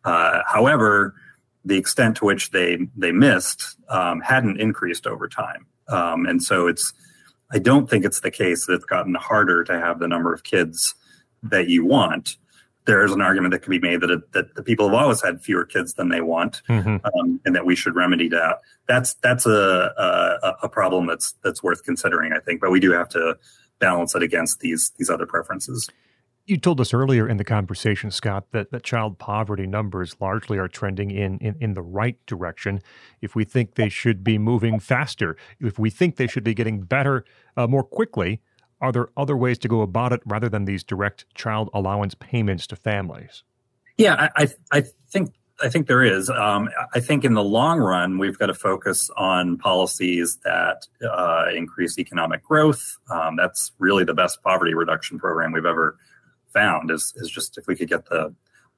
Uh, 0.04 0.42
however, 0.48 1.16
the 1.64 1.78
extent 1.78 2.18
to 2.18 2.26
which 2.26 2.52
they 2.52 2.78
they 2.96 3.12
missed 3.12 3.76
um, 3.90 4.22
hadn't 4.22 4.62
increased 4.62 5.08
over 5.08 5.28
time, 5.28 5.66
um, 5.90 6.26
and 6.26 6.44
so 6.44 6.68
it's. 6.68 6.94
I 7.52 7.60
don't 7.60 7.88
think 7.88 8.06
it's 8.06 8.22
the 8.22 8.32
case 8.32 8.66
that 8.66 8.74
it's 8.74 8.86
gotten 8.86 9.14
harder 9.14 9.64
to 9.66 9.80
have 9.80 10.00
the 10.00 10.08
number 10.08 10.34
of 10.34 10.44
kids 10.44 10.96
that 11.44 11.70
you 11.70 11.86
want. 11.86 12.38
There 12.86 13.06
is 13.06 13.12
an 13.12 13.22
argument 13.22 13.52
that 13.52 13.62
can 13.62 13.70
be 13.70 13.80
made 13.80 14.02
that 14.02 14.10
it, 14.10 14.32
that 14.34 14.56
the 14.56 14.64
people 14.64 14.90
have 14.90 15.00
always 15.00 15.22
had 15.22 15.42
fewer 15.42 15.64
kids 15.64 15.94
than 15.94 16.10
they 16.10 16.22
want, 16.22 16.64
mm-hmm. 16.68 16.98
um, 17.06 17.40
and 17.46 17.56
that 17.56 17.66
we 17.66 17.76
should 17.76 17.96
remedy 17.96 18.28
that. 18.30 18.62
That's 18.88 19.14
that's 19.16 19.46
a, 19.46 19.94
a 19.98 20.56
a 20.64 20.70
problem 20.70 21.06
that's 21.06 21.36
that's 21.44 21.62
worth 21.64 21.84
considering, 21.84 22.34
I 22.34 22.40
think. 22.40 22.62
But 22.62 22.72
we 22.72 22.80
do 22.80 22.92
have 22.92 23.10
to 23.10 23.38
balance 23.80 24.16
it 24.16 24.24
against 24.24 24.60
these 24.60 24.92
these 24.98 25.10
other 25.10 25.26
preferences. 25.26 25.90
You 26.48 26.58
told 26.58 26.80
us 26.80 26.94
earlier 26.94 27.28
in 27.28 27.38
the 27.38 27.44
conversation, 27.44 28.12
Scott, 28.12 28.46
that, 28.52 28.70
that 28.70 28.84
child 28.84 29.18
poverty 29.18 29.66
numbers 29.66 30.16
largely 30.20 30.60
are 30.60 30.68
trending 30.68 31.10
in, 31.10 31.40
in, 31.40 31.56
in 31.60 31.74
the 31.74 31.82
right 31.82 32.24
direction. 32.28 32.82
If 33.20 33.36
we 33.36 33.46
think 33.46 33.74
they 33.74 33.90
should 33.90 34.24
be 34.24 34.38
moving 34.38 34.80
faster, 34.80 35.38
if 35.60 35.80
we 35.80 35.90
think 35.90 36.18
they 36.18 36.28
should 36.28 36.44
be 36.44 36.54
getting 36.54 36.84
better 36.84 37.26
uh, 37.58 37.66
more 37.66 37.84
quickly, 37.84 38.42
are 38.80 38.92
there 38.92 39.10
other 39.18 39.36
ways 39.36 39.58
to 39.60 39.68
go 39.68 39.82
about 39.82 40.14
it 40.14 40.22
rather 40.24 40.48
than 40.48 40.66
these 40.66 40.84
direct 40.84 41.26
child 41.34 41.72
allowance 41.74 42.14
payments 42.14 42.68
to 42.68 42.76
families? 42.76 43.44
Yeah, 43.98 44.30
I, 44.36 44.50
I 44.72 44.84
think 45.10 45.34
I 45.62 45.70
think 45.70 45.88
there 45.88 46.04
is. 46.04 46.30
Um, 46.30 46.70
I 46.94 47.00
think 47.00 47.24
in 47.24 47.34
the 47.34 47.44
long 47.44 47.80
run, 47.80 48.18
we've 48.18 48.38
got 48.38 48.48
to 48.48 48.54
focus 48.54 49.10
on 49.15 49.58
policies 49.58 50.38
that 50.44 50.86
uh, 51.10 51.46
increase 51.56 51.98
economic 51.98 52.44
growth. 52.44 52.98
Um, 53.10 53.38
that's 53.38 53.72
really 53.80 54.04
the 54.04 54.13
best 54.13 54.41
poverty 54.44 54.74
reduction 54.74 55.18
program 55.18 55.54
we've 55.54 55.65
ever 55.65 55.98
found 56.54 56.91
is, 56.91 57.13
is 57.18 57.30
just 57.30 57.58
if 57.58 57.68
we 57.68 57.76
could 57.76 57.88
get 57.88 58.06
the 58.06 58.34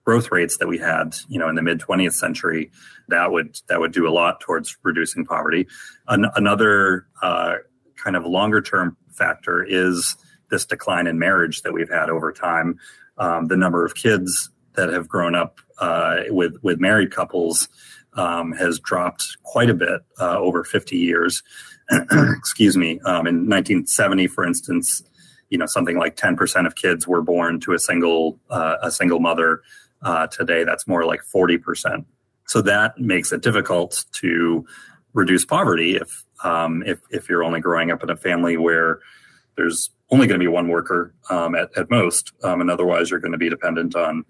growth 0.06 0.32
rates 0.32 0.58
that 0.58 0.68
we 0.68 0.78
had, 0.78 1.18
you 1.28 1.40
know, 1.40 1.50
in 1.50 1.56
the 1.56 1.62
mid 1.62 1.80
20th 1.80 2.14
century, 2.14 2.72
that 3.10 3.32
would 3.32 3.60
that 3.70 3.80
would 3.80 3.92
do 3.92 4.08
a 4.08 4.12
lot 4.12 4.40
towards 4.40 4.78
reducing 4.84 5.26
poverty. 5.26 5.68
An- 6.08 6.30
another 6.36 7.08
uh, 7.24 7.56
kind 8.02 8.16
of 8.16 8.26
longer 8.26 8.62
term 8.62 8.96
factor 9.10 9.64
is 9.64 10.16
this 10.50 10.66
decline 10.66 11.08
in 11.08 11.18
marriage 11.18 11.64
that 11.64 11.74
we've 11.74 11.90
had 11.90 12.10
over 12.10 12.32
time. 12.32 12.80
Um, 13.18 13.48
the 13.48 13.58
number 13.58 13.84
of 13.84 13.96
kids 13.96 14.50
that 14.78 14.90
have 14.90 15.08
grown 15.08 15.36
up 15.36 15.60
uh, 15.80 16.22
with 16.30 16.56
with 16.62 16.80
married 16.80 17.12
couples 17.12 17.68
um, 18.14 18.54
has 18.54 18.80
dropped 18.80 19.38
quite 19.44 19.70
a 19.70 19.74
bit 19.74 20.02
uh, 20.20 20.40
over 20.40 20.64
50 20.64 20.98
years. 20.98 21.44
Excuse 22.12 22.78
me. 22.78 23.00
Um, 23.02 23.28
in 23.28 23.50
1970, 23.50 24.28
for 24.28 24.46
instance, 24.46 25.04
you 25.50 25.58
know 25.58 25.66
something 25.66 25.98
like 25.98 26.16
10% 26.16 26.66
of 26.66 26.76
kids 26.76 27.08
were 27.08 27.22
born 27.22 27.60
to 27.62 27.74
a 27.74 27.80
single 27.80 28.40
uh, 28.50 28.78
a 28.82 28.92
single 28.92 29.20
mother 29.20 29.62
uh, 30.04 30.28
today 30.28 30.64
that's 30.64 30.88
more 30.88 31.06
like 31.06 31.22
40% 31.24 32.06
so 32.46 32.62
that 32.62 33.00
makes 33.00 33.32
it 33.32 33.42
difficult 33.42 34.06
to 34.14 34.66
reduce 35.14 35.46
poverty 35.46 35.96
if 35.96 36.24
um, 36.44 36.84
if, 36.86 37.00
if 37.10 37.30
you're 37.30 37.44
only 37.44 37.60
growing 37.60 37.92
up 37.92 38.04
in 38.04 38.10
a 38.10 38.16
family 38.16 38.58
where 38.58 39.00
there's 39.56 39.90
only 40.12 40.28
going 40.28 40.40
to 40.40 40.44
be 40.44 40.48
one 40.48 40.68
worker 40.68 41.14
um, 41.30 41.56
at, 41.56 41.76
at 41.78 41.90
most 41.90 42.32
um, 42.44 42.62
and 42.62 42.70
otherwise 42.70 43.10
you're 43.10 43.20
going 43.20 43.32
to 43.32 43.38
be 43.38 43.50
dependent 43.50 43.96
on 43.96 44.24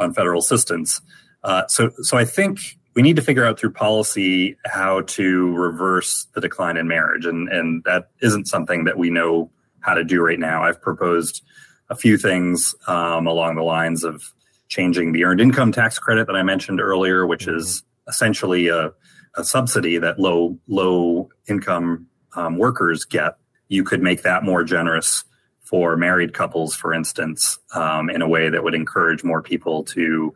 on 0.00 0.12
federal 0.12 0.40
assistance 0.40 1.00
uh, 1.44 1.66
so 1.68 1.90
so 2.02 2.18
I 2.18 2.24
think 2.24 2.58
we 2.94 3.02
need 3.02 3.16
to 3.16 3.22
figure 3.22 3.46
out 3.46 3.58
through 3.58 3.72
policy 3.72 4.56
how 4.66 5.02
to 5.02 5.54
reverse 5.54 6.26
the 6.34 6.40
decline 6.40 6.76
in 6.76 6.88
marriage 6.88 7.26
and 7.26 7.48
and 7.48 7.82
that 7.84 8.10
isn't 8.20 8.48
something 8.48 8.84
that 8.84 8.98
we 8.98 9.10
know 9.10 9.50
how 9.80 9.94
to 9.94 10.04
do 10.04 10.20
right 10.20 10.38
now. 10.38 10.62
I've 10.62 10.80
proposed 10.80 11.42
a 11.88 11.96
few 11.96 12.18
things 12.18 12.74
um, 12.86 13.26
along 13.26 13.56
the 13.56 13.62
lines 13.62 14.04
of 14.04 14.32
changing 14.68 15.12
the 15.12 15.24
earned 15.24 15.40
income 15.40 15.72
tax 15.72 15.98
credit 15.98 16.26
that 16.26 16.36
I 16.36 16.42
mentioned 16.42 16.80
earlier, 16.80 17.26
which 17.26 17.46
mm-hmm. 17.46 17.56
is 17.56 17.82
essentially 18.06 18.68
a, 18.68 18.92
a, 19.36 19.44
subsidy 19.44 19.98
that 19.98 20.18
low 20.18 20.58
low 20.68 21.28
income 21.48 22.06
um, 22.36 22.58
workers 22.58 23.04
get. 23.04 23.36
You 23.68 23.84
could 23.84 24.02
make 24.02 24.22
that 24.22 24.44
more 24.44 24.62
generous 24.62 25.24
for 25.70 25.96
married 25.96 26.34
couples, 26.34 26.74
for 26.74 26.92
instance, 26.92 27.58
um, 27.74 28.10
in 28.10 28.20
a 28.20 28.28
way 28.28 28.50
that 28.50 28.64
would 28.64 28.74
encourage 28.74 29.22
more 29.22 29.40
people 29.40 29.84
to 29.84 30.34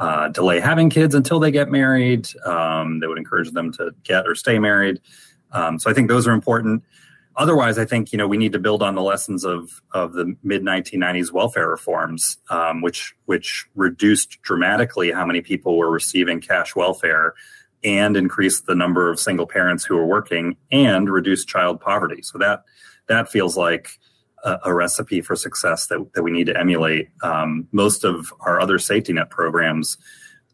uh, 0.00 0.28
delay 0.28 0.58
having 0.58 0.90
kids 0.90 1.14
until 1.14 1.38
they 1.38 1.52
get 1.52 1.70
married. 1.70 2.28
Um, 2.44 2.98
that 3.00 3.08
would 3.08 3.18
encourage 3.18 3.52
them 3.52 3.72
to 3.74 3.94
get 4.02 4.26
or 4.26 4.34
stay 4.34 4.58
married. 4.58 5.00
Um, 5.52 5.78
so 5.78 5.88
I 5.88 5.94
think 5.94 6.08
those 6.08 6.26
are 6.26 6.32
important 6.32 6.82
otherwise, 7.36 7.78
I 7.78 7.84
think 7.84 8.12
you 8.12 8.18
know 8.18 8.28
we 8.28 8.36
need 8.36 8.52
to 8.52 8.58
build 8.58 8.82
on 8.82 8.94
the 8.94 9.02
lessons 9.02 9.44
of 9.44 9.80
of 9.92 10.12
the 10.12 10.36
mid 10.42 10.62
1990s 10.62 11.32
welfare 11.32 11.68
reforms, 11.68 12.38
um, 12.50 12.82
which 12.82 13.14
which 13.26 13.66
reduced 13.74 14.40
dramatically 14.42 15.10
how 15.10 15.24
many 15.24 15.40
people 15.40 15.76
were 15.76 15.90
receiving 15.90 16.40
cash 16.40 16.74
welfare, 16.74 17.34
and 17.84 18.16
increased 18.16 18.66
the 18.66 18.74
number 18.74 19.10
of 19.10 19.20
single 19.20 19.46
parents 19.46 19.84
who 19.84 19.96
were 19.96 20.06
working, 20.06 20.56
and 20.70 21.10
reduced 21.10 21.48
child 21.48 21.80
poverty. 21.80 22.22
So 22.22 22.38
that 22.38 22.64
that 23.08 23.30
feels 23.30 23.56
like 23.56 23.98
a, 24.42 24.58
a 24.66 24.74
recipe 24.74 25.20
for 25.20 25.36
success 25.36 25.86
that 25.86 26.12
that 26.14 26.22
we 26.22 26.30
need 26.30 26.46
to 26.46 26.58
emulate. 26.58 27.08
Um, 27.22 27.68
most 27.72 28.04
of 28.04 28.32
our 28.40 28.60
other 28.60 28.78
safety 28.78 29.12
net 29.12 29.30
programs 29.30 29.96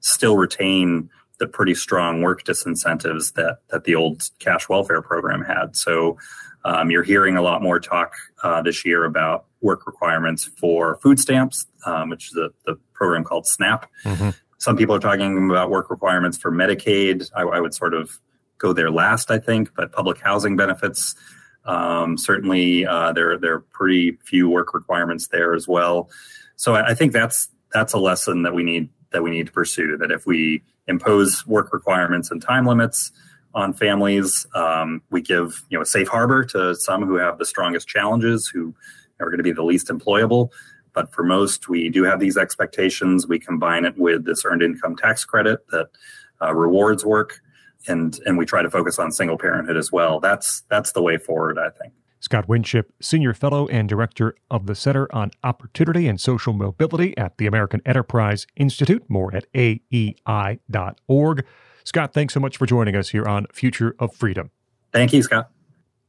still 0.00 0.36
retain 0.36 1.10
the 1.38 1.46
pretty 1.46 1.74
strong 1.74 2.20
work 2.22 2.44
disincentives 2.44 3.34
that 3.34 3.58
that 3.70 3.84
the 3.84 3.94
old 3.94 4.28
cash 4.38 4.68
welfare 4.68 5.02
program 5.02 5.42
had. 5.42 5.76
So 5.76 6.16
um, 6.64 6.90
you're 6.90 7.04
hearing 7.04 7.36
a 7.36 7.42
lot 7.42 7.62
more 7.62 7.80
talk 7.80 8.14
uh, 8.42 8.62
this 8.62 8.84
year 8.84 9.04
about 9.04 9.46
work 9.60 9.86
requirements 9.86 10.44
for 10.44 10.96
food 10.96 11.18
stamps, 11.18 11.66
um, 11.86 12.10
which 12.10 12.30
is 12.30 12.36
a, 12.36 12.50
the 12.66 12.78
program 12.94 13.24
called 13.24 13.46
SNAP. 13.46 13.88
Mm-hmm. 14.04 14.30
Some 14.58 14.76
people 14.76 14.94
are 14.94 15.00
talking 15.00 15.50
about 15.50 15.70
work 15.70 15.88
requirements 15.88 16.36
for 16.36 16.50
Medicaid. 16.50 17.30
I, 17.34 17.42
I, 17.42 17.60
would 17.60 17.74
sort 17.74 17.94
of 17.94 18.18
go 18.58 18.72
there 18.72 18.90
last, 18.90 19.30
I 19.30 19.38
think, 19.38 19.70
but 19.74 19.92
public 19.92 20.20
housing 20.20 20.56
benefits. 20.56 21.14
Um, 21.68 22.18
certainly, 22.18 22.84
uh, 22.86 23.12
there 23.12 23.38
there 23.38 23.54
are 23.54 23.60
pretty 23.60 24.18
few 24.24 24.48
work 24.48 24.74
requirements 24.74 25.28
there 25.28 25.54
as 25.54 25.68
well. 25.68 26.10
So 26.56 26.74
I, 26.74 26.88
I 26.90 26.94
think 26.94 27.12
that's 27.12 27.48
that's 27.72 27.92
a 27.92 27.98
lesson 27.98 28.42
that 28.42 28.54
we 28.54 28.64
need 28.64 28.88
that 29.12 29.22
we 29.22 29.30
need 29.30 29.46
to 29.46 29.52
pursue. 29.52 29.96
That 29.96 30.10
if 30.10 30.26
we 30.26 30.62
impose 30.88 31.46
work 31.46 31.72
requirements 31.72 32.30
and 32.30 32.42
time 32.42 32.66
limits, 32.66 33.12
on 33.54 33.72
families. 33.72 34.46
Um, 34.54 35.02
we 35.10 35.20
give 35.20 35.64
you 35.68 35.78
know 35.78 35.82
a 35.82 35.86
safe 35.86 36.08
harbor 36.08 36.44
to 36.46 36.74
some 36.74 37.04
who 37.04 37.14
have 37.16 37.38
the 37.38 37.46
strongest 37.46 37.88
challenges, 37.88 38.46
who 38.46 38.74
are 39.20 39.26
going 39.26 39.38
to 39.38 39.44
be 39.44 39.52
the 39.52 39.64
least 39.64 39.88
employable. 39.88 40.50
But 40.92 41.12
for 41.12 41.22
most, 41.22 41.68
we 41.68 41.88
do 41.90 42.04
have 42.04 42.20
these 42.20 42.36
expectations. 42.36 43.26
We 43.26 43.38
combine 43.38 43.84
it 43.84 43.96
with 43.98 44.24
this 44.24 44.44
earned 44.44 44.62
income 44.62 44.96
tax 44.96 45.24
credit 45.24 45.66
that 45.70 45.88
uh, 46.40 46.54
rewards 46.54 47.04
work, 47.04 47.40
and 47.86 48.18
and 48.26 48.36
we 48.36 48.44
try 48.44 48.62
to 48.62 48.70
focus 48.70 48.98
on 48.98 49.12
single 49.12 49.38
parenthood 49.38 49.76
as 49.76 49.92
well. 49.92 50.20
That's 50.20 50.62
that's 50.68 50.92
the 50.92 51.02
way 51.02 51.18
forward, 51.18 51.58
I 51.58 51.70
think. 51.70 51.92
Scott 52.20 52.48
Winship, 52.48 52.92
Senior 53.00 53.32
Fellow 53.32 53.68
and 53.68 53.88
Director 53.88 54.34
of 54.50 54.66
the 54.66 54.74
Center 54.74 55.08
on 55.12 55.30
Opportunity 55.44 56.08
and 56.08 56.20
Social 56.20 56.52
Mobility 56.52 57.16
at 57.16 57.38
the 57.38 57.46
American 57.46 57.80
Enterprise 57.86 58.46
Institute. 58.56 59.04
More 59.08 59.34
at 59.34 59.46
aei.org. 59.52 61.46
Scott, 61.84 62.12
thanks 62.12 62.34
so 62.34 62.40
much 62.40 62.56
for 62.56 62.66
joining 62.66 62.96
us 62.96 63.10
here 63.10 63.24
on 63.24 63.46
Future 63.52 63.94
of 63.98 64.14
Freedom. 64.14 64.50
Thank 64.92 65.12
you, 65.12 65.22
Scott. 65.22 65.50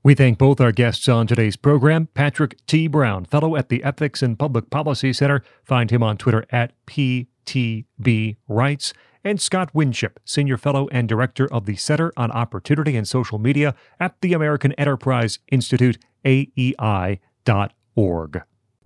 We 0.02 0.16
thank 0.16 0.38
both 0.38 0.62
our 0.62 0.72
guests 0.72 1.08
on 1.10 1.28
today's 1.28 1.58
program 1.58 2.08
Patrick 2.14 2.66
T. 2.66 2.88
Brown, 2.88 3.26
fellow 3.26 3.56
at 3.56 3.70
the 3.70 3.84
Ethics 3.84 4.24
and 4.24 4.40
Public 4.40 4.70
Policy 4.70 5.14
Center. 5.14 5.44
Find 5.64 5.92
him 5.92 6.02
on 6.02 6.18
Twitter 6.18 6.46
at 6.52 6.74
PTB 6.88 8.38
Rights. 8.48 8.94
And 9.24 9.42
Scott 9.42 9.70
Winship, 9.74 10.20
Senior 10.26 10.58
Fellow 10.58 10.88
and 10.92 11.10
Director 11.10 11.52
of 11.52 11.66
the 11.66 11.76
Center 11.76 12.14
on 12.16 12.32
Opportunity 12.32 12.96
and 12.96 13.08
Social 13.08 13.38
Media 13.38 13.76
at 14.00 14.16
the 14.22 14.34
American 14.34 14.72
Enterprise 14.74 15.40
Institute, 15.52 15.98
AEI.org. 16.26 17.22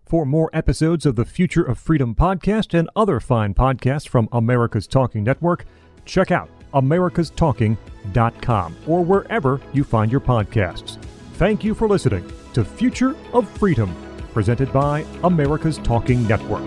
For 0.05 0.25
more 0.25 0.49
episodes 0.53 1.05
of 1.05 1.15
the 1.15 1.25
Future 1.25 1.63
of 1.63 1.79
Freedom 1.79 2.13
podcast 2.13 2.77
and 2.77 2.89
other 2.95 3.19
fine 3.19 3.53
podcasts 3.53 4.07
from 4.07 4.29
America's 4.31 4.87
Talking 4.87 5.23
Network, 5.23 5.65
check 6.05 6.31
out 6.31 6.49
americastalking.com 6.73 8.75
or 8.87 9.03
wherever 9.03 9.61
you 9.73 9.83
find 9.83 10.11
your 10.11 10.21
podcasts. 10.21 11.01
Thank 11.33 11.63
you 11.63 11.73
for 11.73 11.87
listening 11.87 12.31
to 12.53 12.63
Future 12.63 13.15
of 13.33 13.49
Freedom, 13.49 13.95
presented 14.33 14.71
by 14.71 15.05
America's 15.23 15.79
Talking 15.79 16.27
Network. 16.27 16.63